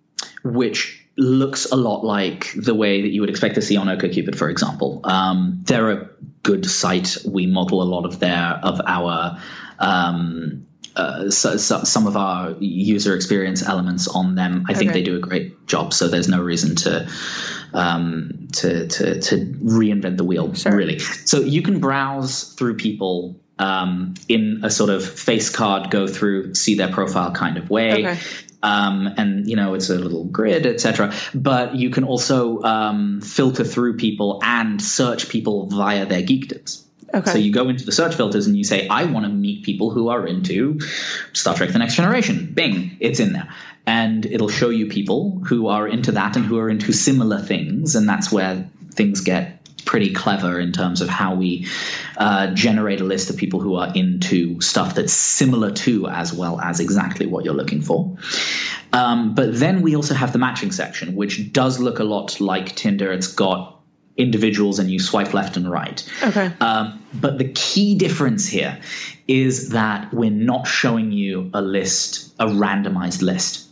[0.42, 4.36] which looks a lot like the way that you would expect to see on OkCupid,
[4.36, 5.00] for example.
[5.04, 6.10] Um, they're a
[6.42, 7.18] good site.
[7.26, 9.40] We model a lot of their of our
[9.78, 14.64] um, uh, so, so some of our user experience elements on them.
[14.66, 15.00] I think okay.
[15.00, 15.92] they do a great job.
[15.92, 17.06] So there's no reason to
[17.76, 20.54] um, to, to to reinvent the wheel.
[20.54, 20.74] Sure.
[20.74, 20.98] Really.
[20.98, 26.54] So you can browse through people um, in a sort of face card, go through,
[26.54, 28.06] see their profile kind of way.
[28.06, 28.18] Okay.
[28.62, 31.12] Um, and you know it's a little grid, etc.
[31.34, 36.82] But you can also um, filter through people and search people via their geekdoms.
[37.12, 37.30] Okay.
[37.30, 39.90] So you go into the search filters and you say, I want to meet people
[39.90, 40.80] who are into
[41.32, 42.52] Star Trek The Next Generation.
[42.52, 43.48] Bing, it's in there.
[43.86, 47.94] And it'll show you people who are into that and who are into similar things.
[47.94, 51.66] And that's where things get pretty clever in terms of how we
[52.18, 56.60] uh, generate a list of people who are into stuff that's similar to as well
[56.60, 58.16] as exactly what you're looking for.
[58.92, 62.74] Um, but then we also have the matching section, which does look a lot like
[62.74, 63.12] Tinder.
[63.12, 63.80] It's got
[64.16, 66.02] individuals and you swipe left and right.
[66.22, 66.50] Okay.
[66.60, 68.80] Um, but the key difference here
[69.28, 73.65] is that we're not showing you a list, a randomized list.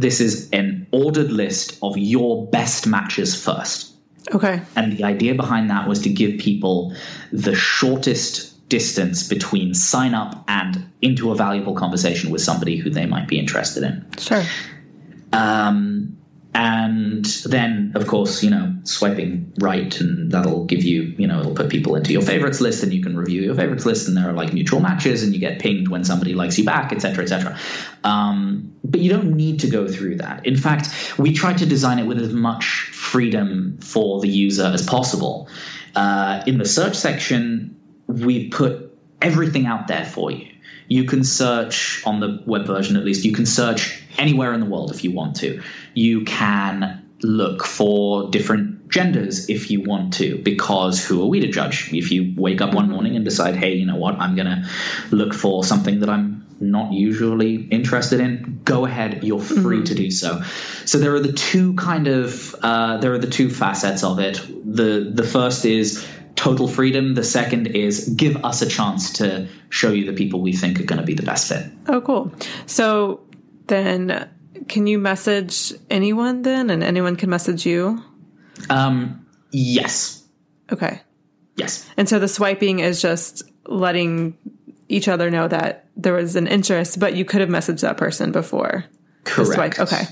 [0.00, 3.92] This is an ordered list of your best matches first.
[4.32, 4.62] Okay.
[4.76, 6.94] And the idea behind that was to give people
[7.32, 13.04] the shortest distance between sign up and into a valuable conversation with somebody who they
[13.04, 14.06] might be interested in.
[14.18, 14.44] Sure.
[15.32, 16.16] Um,
[16.52, 21.54] and then of course you know swiping right and that'll give you you know it'll
[21.54, 24.28] put people into your favorites list and you can review your favorites list and there
[24.28, 27.56] are like mutual matches and you get pinged when somebody likes you back etc etc
[28.02, 30.46] um, but you don't need to go through that.
[30.46, 34.84] In fact we try to design it with as much freedom for the user as
[34.84, 35.48] possible.
[35.94, 37.76] Uh, in the search section
[38.06, 40.49] we put everything out there for you.
[40.90, 43.24] You can search on the web version, at least.
[43.24, 45.62] You can search anywhere in the world if you want to.
[45.94, 51.46] You can look for different genders if you want to, because who are we to
[51.46, 51.92] judge?
[51.92, 54.68] If you wake up one morning and decide, hey, you know what, I'm going to
[55.12, 59.22] look for something that I'm not usually interested in, go ahead.
[59.22, 59.84] You're free mm-hmm.
[59.84, 60.42] to do so.
[60.86, 64.36] So there are the two kind of uh, there are the two facets of it.
[64.36, 67.14] The the first is total freedom.
[67.14, 70.84] The second is give us a chance to show you the people we think are
[70.84, 71.66] going to be the best fit.
[71.88, 72.32] Oh, cool.
[72.66, 73.20] So
[73.66, 74.28] then,
[74.68, 78.02] can you message anyone then, and anyone can message you?
[78.68, 80.26] Um, yes.
[80.72, 81.00] Okay.
[81.56, 81.88] Yes.
[81.96, 84.36] And so the swiping is just letting
[84.88, 88.32] each other know that there was an interest, but you could have messaged that person
[88.32, 88.84] before.
[89.24, 89.78] Correct.
[89.78, 90.02] Okay.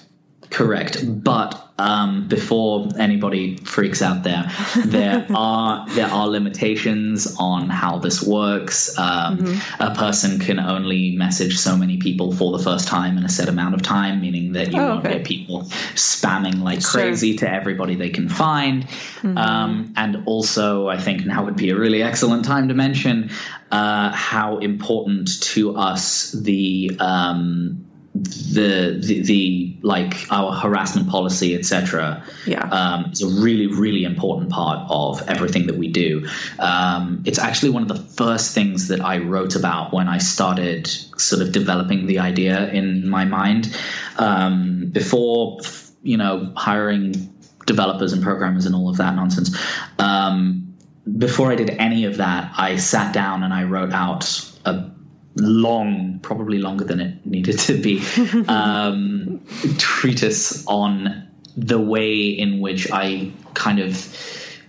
[0.50, 1.04] Correct.
[1.06, 4.50] But um, before anybody freaks out there,
[4.84, 8.98] there are there are limitations on how this works.
[8.98, 9.82] Um, mm-hmm.
[9.82, 13.48] A person can only message so many people for the first time in a set
[13.48, 15.18] amount of time, meaning that you oh, won't okay.
[15.18, 15.62] get people
[15.94, 17.02] spamming like sure.
[17.02, 18.86] crazy to everybody they can find.
[18.86, 19.38] Mm-hmm.
[19.38, 23.30] Um, and also, I think now would be a really excellent time to mention
[23.70, 32.24] uh, how important to us the um, the, the, the like our harassment policy, etc.
[32.46, 36.26] Yeah, um, is a really really important part of everything that we do.
[36.58, 40.86] Um, it's actually one of the first things that I wrote about when I started
[40.86, 43.76] sort of developing the idea in my mind.
[44.16, 45.60] Um, before
[46.02, 47.34] you know hiring
[47.66, 49.56] developers and programmers and all of that nonsense.
[49.98, 50.74] Um,
[51.16, 54.90] before I did any of that, I sat down and I wrote out a
[55.38, 58.02] long, probably longer than it needed to be,
[58.48, 59.40] um,
[59.78, 63.96] treatise on the way in which I kind of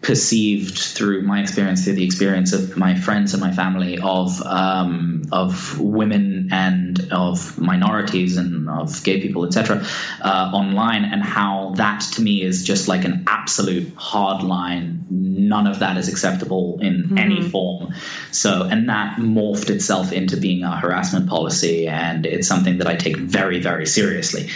[0.01, 5.23] perceived through my experience, through the experience of my friends and my family, of um,
[5.31, 9.85] of women and of minorities and of gay people, etc.,
[10.21, 15.05] uh, online, and how that to me is just like an absolute hard line.
[15.09, 17.17] None of that is acceptable in mm-hmm.
[17.17, 17.93] any form.
[18.31, 22.95] So, and that morphed itself into being a harassment policy, and it's something that I
[22.95, 24.49] take very, very seriously.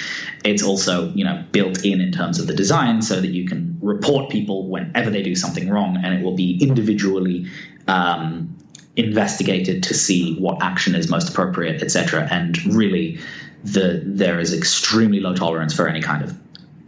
[0.45, 3.72] It's also, you know, built in in terms of the design so that you can
[3.83, 7.47] report people whenever they do something wrong, and it will be individually
[7.87, 8.57] um,
[8.95, 12.27] investigated to see what action is most appropriate, etc.
[12.29, 13.19] And really,
[13.63, 16.37] the there is extremely low tolerance for any kind of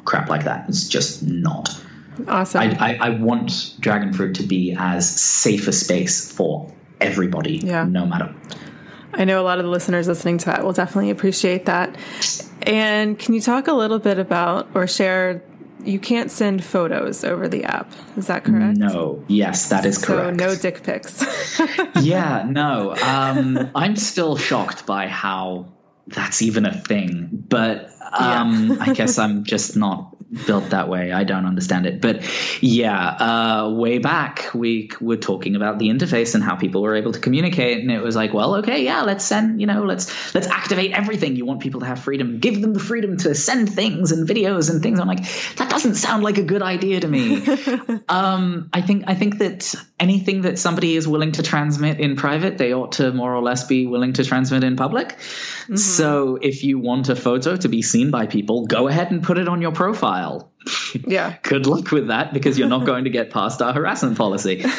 [0.06, 0.70] crap like that.
[0.70, 1.70] It's just not.
[2.28, 2.62] Awesome.
[2.62, 6.72] I, I, I want Dragonfruit to be as safe a space for
[7.02, 7.84] everybody, yeah.
[7.84, 8.34] no matter.
[9.14, 11.96] I know a lot of the listeners listening to that will definitely appreciate that.
[12.62, 15.42] And can you talk a little bit about or share
[15.86, 17.92] you can't send photos over the app.
[18.18, 18.78] Is that correct?
[18.78, 19.24] No.
[19.28, 20.40] Yes, that is correct.
[20.40, 21.60] So no dick pics.
[22.02, 22.96] yeah, no.
[22.96, 25.68] Um, I'm still shocked by how
[26.08, 27.30] that's even a thing.
[27.32, 28.78] But um, yeah.
[28.80, 30.15] I guess I'm just not
[30.46, 31.12] built that way.
[31.12, 32.02] I don't understand it.
[32.02, 32.24] But
[32.62, 37.12] yeah, uh, way back we were talking about the interface and how people were able
[37.14, 40.48] to communicate, and it was like, well, okay, yeah, let's send, you know, let's let's
[40.48, 41.36] activate everything.
[41.36, 44.70] You want people to have freedom, give them the freedom to send things and videos
[44.70, 45.00] and things.
[45.00, 45.26] I'm like,
[45.56, 47.46] that doesn't sound like a good idea to me.
[48.10, 52.58] um, I think I think that anything that somebody is willing to transmit in private,
[52.58, 55.10] they ought to more or less be willing to transmit in public.
[55.10, 55.76] Mm-hmm.
[55.78, 59.38] So if you want a photo to be seen by people, go ahead and put
[59.38, 60.52] it on your profile.
[61.08, 61.38] Yeah.
[61.44, 64.66] Good luck with that because you're not going to get past our harassment policy.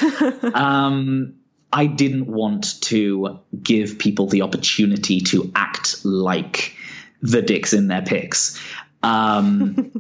[0.54, 1.34] Um,
[1.72, 6.74] I didn't want to give people the opportunity to act like
[7.20, 8.62] the dicks in their pics.
[9.02, 9.92] Um,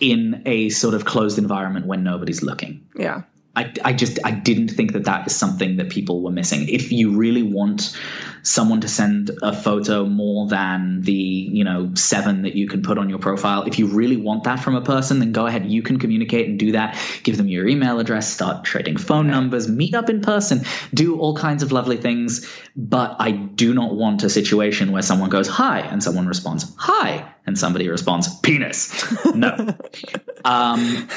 [0.00, 2.86] in a sort of closed environment when nobody's looking.
[2.96, 3.22] Yeah.
[3.58, 6.68] I, I just I didn't think that that is something that people were missing.
[6.68, 7.98] If you really want
[8.42, 12.98] someone to send a photo more than the you know seven that you can put
[12.98, 15.66] on your profile, if you really want that from a person, then go ahead.
[15.66, 16.96] You can communicate and do that.
[17.24, 20.62] Give them your email address, start trading phone numbers, meet up in person,
[20.94, 22.48] do all kinds of lovely things.
[22.76, 27.28] But I do not want a situation where someone goes hi and someone responds hi
[27.44, 29.04] and somebody responds penis.
[29.34, 29.74] No,
[30.44, 31.08] um,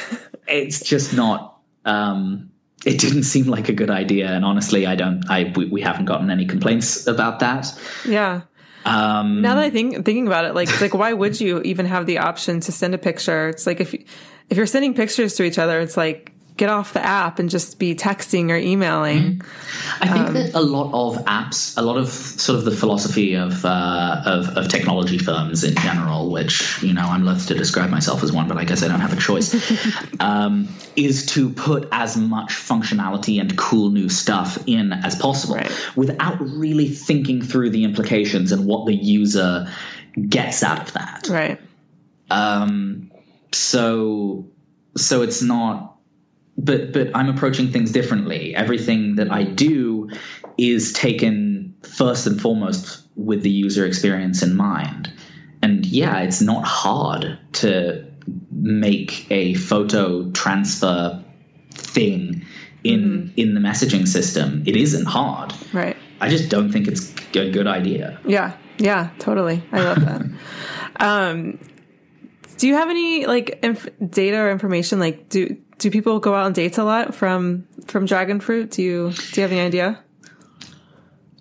[0.48, 1.51] it's just not
[1.84, 2.50] um,
[2.84, 5.28] it didn't seem like a good idea, and honestly, I don't.
[5.30, 7.66] I we, we haven't gotten any complaints about that.
[8.06, 8.42] Yeah.
[8.84, 12.06] Um, now that I think thinking about it, like like why would you even have
[12.06, 13.48] the option to send a picture?
[13.48, 17.04] It's like if if you're sending pictures to each other, it's like get off the
[17.04, 19.42] app and just be texting or emailing.
[20.00, 23.34] I think um, that a lot of apps, a lot of sort of the philosophy
[23.34, 27.90] of, uh, of, of technology firms in general, which you know I'm loath to describe
[27.90, 29.54] myself as one, but I guess I don't have a choice,
[30.20, 35.72] um, is to put as much functionality and cool new stuff in as possible right.
[35.96, 39.68] without really thinking through the implications and what the user
[40.28, 41.28] gets out of that.
[41.28, 41.60] Right.
[42.30, 43.10] Um,
[43.52, 44.46] so
[44.96, 45.91] so it's not
[46.56, 48.54] but but I'm approaching things differently.
[48.54, 50.10] Everything that I do
[50.58, 55.12] is taken first and foremost with the user experience in mind.
[55.62, 58.06] And yeah, it's not hard to
[58.50, 61.22] make a photo transfer
[61.70, 62.44] thing
[62.84, 63.32] in mm-hmm.
[63.36, 64.64] in the messaging system.
[64.66, 65.52] It isn't hard.
[65.72, 65.96] Right.
[66.20, 68.20] I just don't think it's a good idea.
[68.26, 68.56] Yeah.
[68.78, 69.62] Yeah, totally.
[69.72, 70.22] I love that.
[70.96, 71.58] um
[72.58, 76.44] do you have any like inf- data or information like do do people go out
[76.44, 78.70] on dates a lot from from dragon fruit?
[78.70, 79.98] Do you do you have any idea?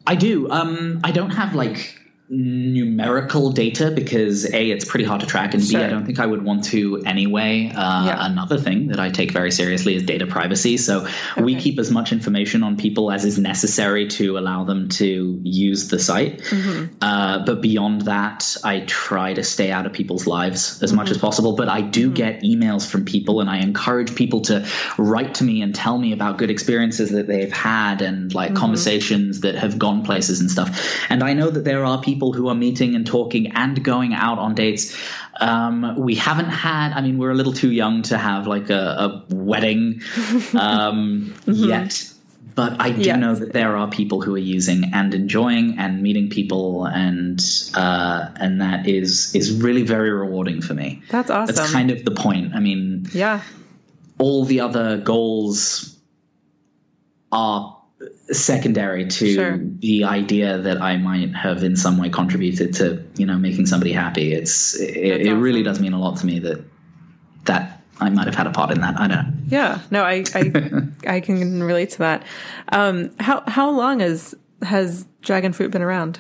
[0.07, 0.49] I do.
[0.49, 2.00] Um, I don't have like
[2.34, 5.82] numerical data because a it's pretty hard to track and sure.
[5.82, 7.69] b I don't think I would want to anyway.
[7.75, 8.25] Uh, yeah.
[8.25, 10.77] Another thing that I take very seriously is data privacy.
[10.77, 11.41] So okay.
[11.43, 15.89] we keep as much information on people as is necessary to allow them to use
[15.89, 16.39] the site.
[16.39, 16.95] Mm-hmm.
[17.01, 20.97] Uh, but beyond that, I try to stay out of people's lives as mm-hmm.
[20.97, 21.57] much as possible.
[21.57, 22.13] But I do mm-hmm.
[22.13, 24.65] get emails from people, and I encourage people to
[24.97, 28.57] write to me and tell me about good experiences that they've had and like mm-hmm.
[28.57, 30.69] conversations that have gone places and stuff.
[31.09, 34.13] And I know that there are people people who are meeting and talking and going
[34.13, 34.95] out on dates.
[35.39, 39.24] Um, we haven't had, I mean, we're a little too young to have like a,
[39.30, 40.01] a wedding
[40.53, 41.51] um, mm-hmm.
[41.51, 42.07] yet.
[42.53, 43.17] But I do yes.
[43.17, 47.41] know that there are people who are using and enjoying and meeting people, and
[47.74, 51.01] uh, and that is is really very rewarding for me.
[51.09, 51.55] That's awesome.
[51.55, 52.53] That's kind of the point.
[52.53, 53.41] I mean, yeah,
[54.17, 55.97] all the other goals
[57.32, 57.80] are
[58.31, 59.57] secondary to sure.
[59.57, 63.91] the idea that I might have in some way contributed to you know making somebody
[63.91, 64.33] happy.
[64.33, 65.41] It's it, it awesome.
[65.41, 66.63] really does mean a lot to me that
[67.45, 68.99] that I might have had a part in that.
[68.99, 69.33] I don't know.
[69.47, 70.51] Yeah, no, I I,
[71.15, 72.23] I can relate to that.
[72.69, 76.19] Um, how how long has has dragon fruit been around?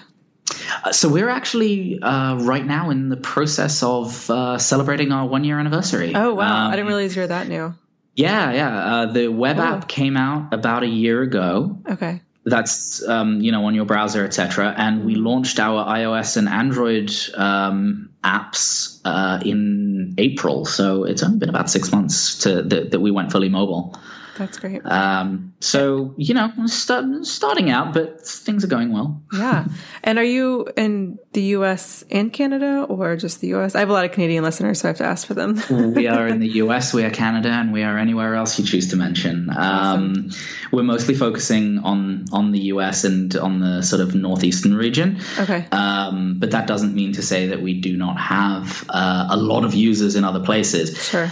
[0.83, 5.43] Uh, so we're actually uh, right now in the process of uh, celebrating our one
[5.43, 6.13] year anniversary.
[6.15, 6.65] Oh wow!
[6.65, 7.73] Um, I didn't um, realize you're that new.
[8.15, 8.85] Yeah, yeah.
[8.85, 9.63] Uh, the web oh.
[9.63, 11.79] app came out about a year ago.
[11.87, 12.21] Okay.
[12.43, 14.73] That's um, you know on your browser, etc.
[14.75, 21.37] And we launched our iOS and Android um, apps uh, in April, so it's only
[21.37, 23.95] been about six months to that, that we went fully mobile.
[24.41, 24.83] That's great.
[24.85, 29.21] Um, so you know, start, starting out, but things are going well.
[29.31, 29.65] Yeah.
[30.03, 32.03] And are you in the U.S.
[32.09, 33.75] and Canada, or just the U.S.?
[33.75, 35.61] I have a lot of Canadian listeners, so I have to ask for them.
[35.93, 38.89] we are in the U.S., we are Canada, and we are anywhere else you choose
[38.89, 39.51] to mention.
[39.51, 40.29] Um, awesome.
[40.71, 43.03] We're mostly focusing on on the U.S.
[43.03, 45.19] and on the sort of northeastern region.
[45.37, 45.67] Okay.
[45.71, 49.65] Um, but that doesn't mean to say that we do not have uh, a lot
[49.65, 50.97] of users in other places.
[50.97, 51.31] Sure.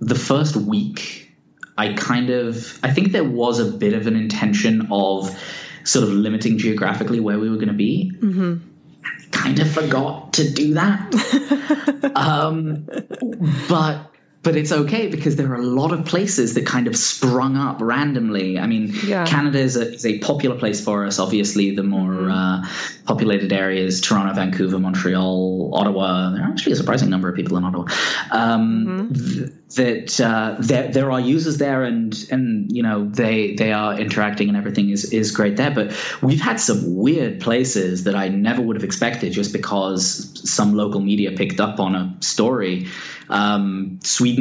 [0.00, 1.32] The first week,
[1.78, 5.30] I kind of I think there was a bit of an intention of
[5.84, 8.12] sort of limiting geographically where we were going to be.
[8.16, 8.56] Mm-hmm.
[9.30, 12.12] Kind of forgot to do that.
[12.16, 12.88] um,
[13.68, 14.10] but
[14.46, 17.78] but it's okay because there are a lot of places that kind of sprung up
[17.80, 18.60] randomly.
[18.60, 19.26] I mean, yeah.
[19.26, 21.18] Canada is a, is a, popular place for us.
[21.18, 22.30] Obviously, the more mm-hmm.
[22.30, 22.68] uh,
[23.06, 26.30] populated areas Toronto, Vancouver, Montreal, Ottawa.
[26.30, 27.86] There are actually a surprising number of people in Ottawa.
[28.30, 29.34] Um, mm-hmm.
[29.34, 33.98] th- that uh, there, there are users there, and and you know they they are
[33.98, 35.72] interacting and everything is is great there.
[35.72, 35.92] But
[36.22, 41.00] we've had some weird places that I never would have expected just because some local
[41.00, 42.86] media picked up on a story.
[43.28, 44.35] Um, Sweden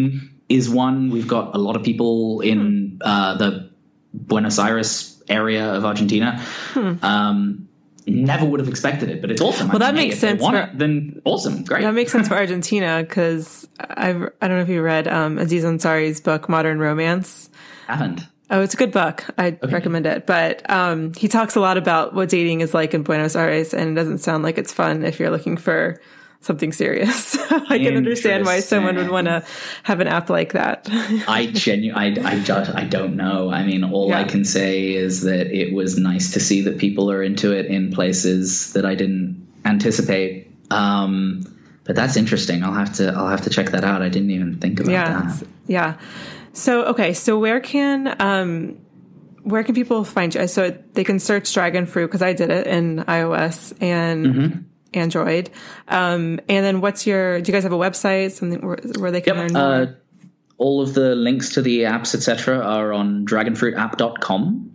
[0.49, 1.09] is one.
[1.09, 3.69] We've got a lot of people in uh, the
[4.13, 6.39] Buenos Aires area of Argentina.
[6.73, 6.93] Hmm.
[7.03, 7.69] Um,
[8.07, 9.67] never would have expected it, but it's awesome.
[9.69, 10.41] Well, I that makes sense.
[10.41, 11.81] For, it, then awesome, great.
[11.81, 15.63] That makes sense for Argentina because I've I don't know if you read um, Aziz
[15.63, 17.49] Ansari's book Modern Romance.
[17.87, 18.21] I haven't.
[18.51, 19.25] Oh, it's a good book.
[19.39, 19.73] I okay.
[19.73, 20.27] recommend it.
[20.27, 23.91] But um, he talks a lot about what dating is like in Buenos Aires, and
[23.91, 25.99] it doesn't sound like it's fun if you're looking for
[26.45, 27.35] something serious.
[27.51, 29.43] I can understand why someone would want to
[29.83, 30.87] have an app like that.
[31.27, 33.49] I genuinely, I, I, just, I don't know.
[33.49, 34.19] I mean, all yeah.
[34.19, 37.65] I can say is that it was nice to see that people are into it
[37.65, 40.51] in places that I didn't anticipate.
[40.69, 41.43] Um,
[41.83, 42.63] but that's interesting.
[42.63, 44.01] I'll have to, I'll have to check that out.
[44.01, 45.47] I didn't even think about yeah, that.
[45.65, 45.97] Yeah.
[46.53, 47.13] So, okay.
[47.13, 48.79] So where can, um,
[49.41, 50.47] where can people find you?
[50.47, 54.61] So they can search dragon fruit because I did it in iOS and mm-hmm
[54.95, 55.49] Android.
[55.87, 59.21] Um, and then what's your, do you guys have a website, something where, where they
[59.21, 59.51] can yep.
[59.51, 59.81] learn more?
[59.81, 59.93] Uh,
[60.57, 64.71] all of the links to the apps, etc., are on dragonfruitapp.com.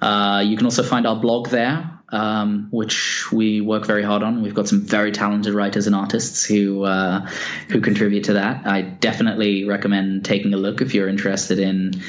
[0.00, 4.42] Uh, you can also find our blog there, um, which we work very hard on.
[4.42, 7.26] We've got some very talented writers and artists who uh,
[7.68, 8.66] who contribute to that.
[8.66, 12.00] I definitely recommend taking a look if you're interested in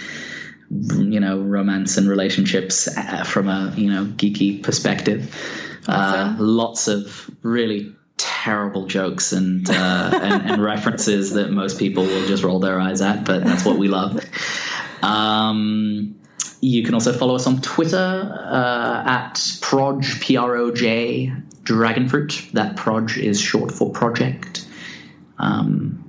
[0.69, 5.35] you know romance and relationships uh, from a you know geeky perspective.
[5.87, 12.27] Uh, lots of really terrible jokes and, uh, and, and references that most people will
[12.27, 14.19] just roll their eyes at, but that's what we love.
[15.01, 16.15] Um,
[16.61, 22.51] you can also follow us on Twitter uh, at proj p r o j dragonfruit.
[22.51, 24.67] That proj is short for project.
[25.39, 26.01] Um,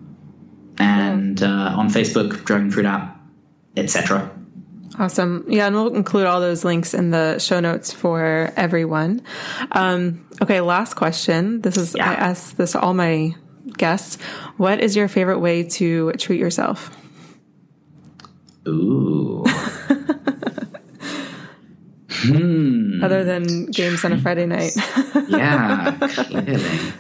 [0.78, 3.20] and uh, on Facebook, Dragonfruit app,
[3.76, 4.30] etc.
[5.02, 5.44] Awesome.
[5.48, 9.22] Yeah, and we'll include all those links in the show notes for everyone.
[9.72, 11.60] Um, okay, last question.
[11.60, 12.08] This is Yeah.
[12.08, 13.34] I ask this to all my
[13.76, 14.22] guests.
[14.58, 16.96] What is your favorite way to treat yourself?
[18.68, 19.42] Ooh.
[22.08, 23.02] hmm.
[23.02, 24.70] Other than games on a Friday night.
[25.28, 26.92] yeah, clearly.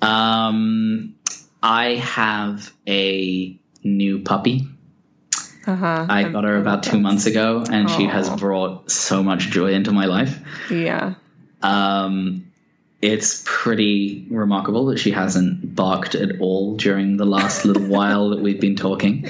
[0.00, 1.16] Um,
[1.60, 4.68] I have a new puppy.
[5.72, 6.06] Uh-huh.
[6.08, 9.92] I got her about two months ago, and she has brought so much joy into
[9.92, 10.38] my life.
[10.70, 11.14] Yeah.
[11.62, 12.50] Um,
[13.02, 18.40] it's pretty remarkable that she hasn't barked at all during the last little while that
[18.40, 19.28] we've been talking.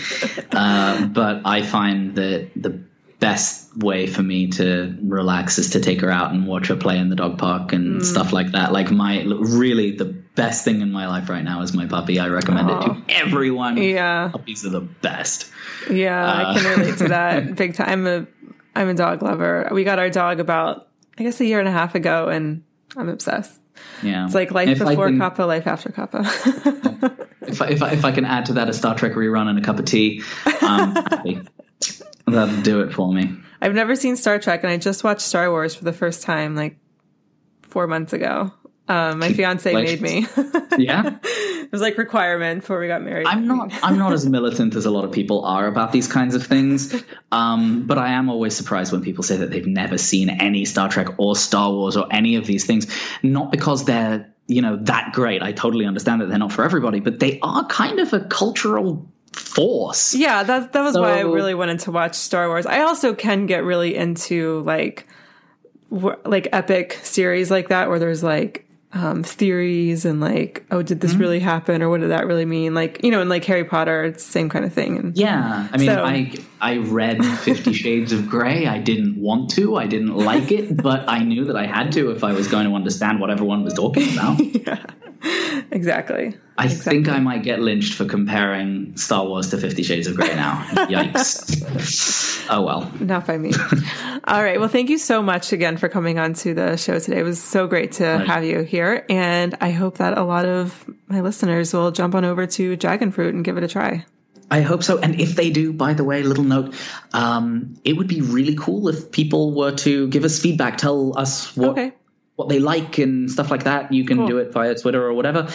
[0.52, 2.80] Uh, but I find that the
[3.20, 6.98] best way for me to relax is to take her out and watch her play
[6.98, 8.72] in the dog park and stuff like that.
[8.72, 12.18] Like my really the best thing in my life right now is my puppy.
[12.18, 13.76] I recommend it to everyone.
[13.76, 14.28] Yeah.
[14.32, 15.50] Puppies are the best.
[15.90, 16.52] Yeah, Uh.
[16.54, 17.88] I can relate to that big time.
[17.88, 18.26] I'm a
[18.74, 19.68] I'm a dog lover.
[19.72, 20.88] We got our dog about
[21.18, 22.62] I guess a year and a half ago and
[22.96, 23.58] I'm obsessed.
[24.02, 26.24] Yeah, It's like life If before can- Kappa, life after Kappa.
[27.42, 29.58] If I, if I, if I can add to that a Star Trek rerun and
[29.58, 31.40] a cup of tea, happy.
[32.26, 33.34] That'll do it for me.
[33.60, 36.54] I've never seen Star Trek and I just watched Star Wars for the first time
[36.54, 36.76] like
[37.62, 38.52] four months ago.
[38.90, 40.26] Um, my fiance made me.
[40.78, 43.26] Yeah, it was like requirement before we got married.
[43.26, 43.72] I'm not.
[43.82, 46.94] I'm not as militant as a lot of people are about these kinds of things.
[47.30, 50.88] Um, but I am always surprised when people say that they've never seen any Star
[50.88, 52.86] Trek or Star Wars or any of these things.
[53.22, 55.42] Not because they're you know that great.
[55.42, 59.06] I totally understand that they're not for everybody, but they are kind of a cultural
[59.32, 60.14] force.
[60.14, 62.64] Yeah, that that was why I really wanted to watch Star Wars.
[62.64, 65.06] I also can get really into like
[65.90, 71.06] like epic series like that where there's like um theories and like oh did Mm-hmm.
[71.06, 72.74] this really happen or what did that really mean?
[72.74, 74.98] Like you know in like Harry Potter it's the same kind of thing.
[74.98, 78.66] And Yeah, I mean, So- I I read Fifty Shades of Grey.
[78.66, 79.76] I didn't want to.
[79.76, 82.68] I didn't like it, but I knew that I had to if I was going
[82.68, 84.40] to understand what everyone was talking about.
[85.70, 90.16] exactly I think I might get lynched for comparing Star Wars to Fifty Shades of
[90.16, 90.62] Grey now.
[90.86, 92.36] Yikes!
[92.52, 92.90] Oh well.
[92.98, 93.52] not by me.
[94.24, 97.20] All right, well thank you so much again for coming on to the show today.
[97.20, 100.84] It was so great to have you here and I hope that a lot of
[101.06, 104.04] my listeners will jump on over to Dragon Fruit and give it a try.
[104.50, 104.98] I hope so.
[104.98, 106.74] And if they do, by the way, little note,
[107.12, 111.56] um, it would be really cool if people were to give us feedback, tell us
[111.56, 111.92] what Okay.
[112.36, 113.92] what they like and stuff like that.
[113.92, 114.26] You can Cool.
[114.26, 115.48] do it via Twitter or whatever.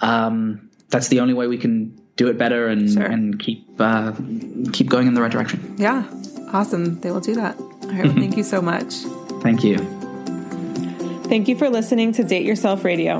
[0.00, 3.02] Um, that's the only way we can do it better and Sure.
[3.02, 4.12] and keep uh,
[4.72, 5.74] keep going in the right direction.
[5.78, 6.04] Yeah.
[6.52, 7.00] Awesome.
[7.00, 7.58] They will do that.
[7.58, 8.04] All right.
[8.04, 8.94] Well, thank you so much.
[9.42, 9.78] Thank you.
[11.24, 13.18] Thank you for listening to Date Yourself Radio.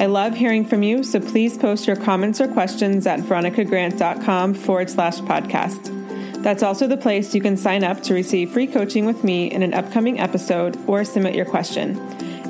[0.00, 4.88] I love hearing from you, so please post your comments or questions at veronicagrant.com forward
[4.88, 6.42] slash podcast.
[6.42, 9.64] That's also the place you can sign up to receive free coaching with me in
[9.64, 11.98] an upcoming episode or submit your question.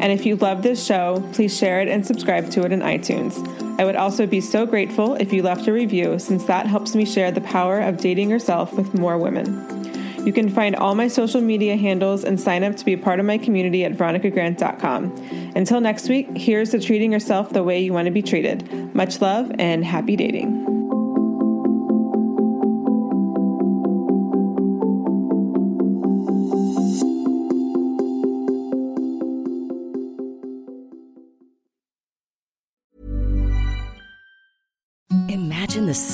[0.01, 3.35] And if you love this show, please share it and subscribe to it in iTunes.
[3.81, 7.07] I would also be so grateful if you left a review, since that helps me
[7.07, 9.88] share the power of dating yourself with more women.
[10.25, 13.21] You can find all my social media handles and sign up to be a part
[13.21, 15.53] of my community at veronicagrant.com.
[15.55, 18.95] Until next week, here's to treating yourself the way you want to be treated.
[18.95, 20.79] Much love and happy dating.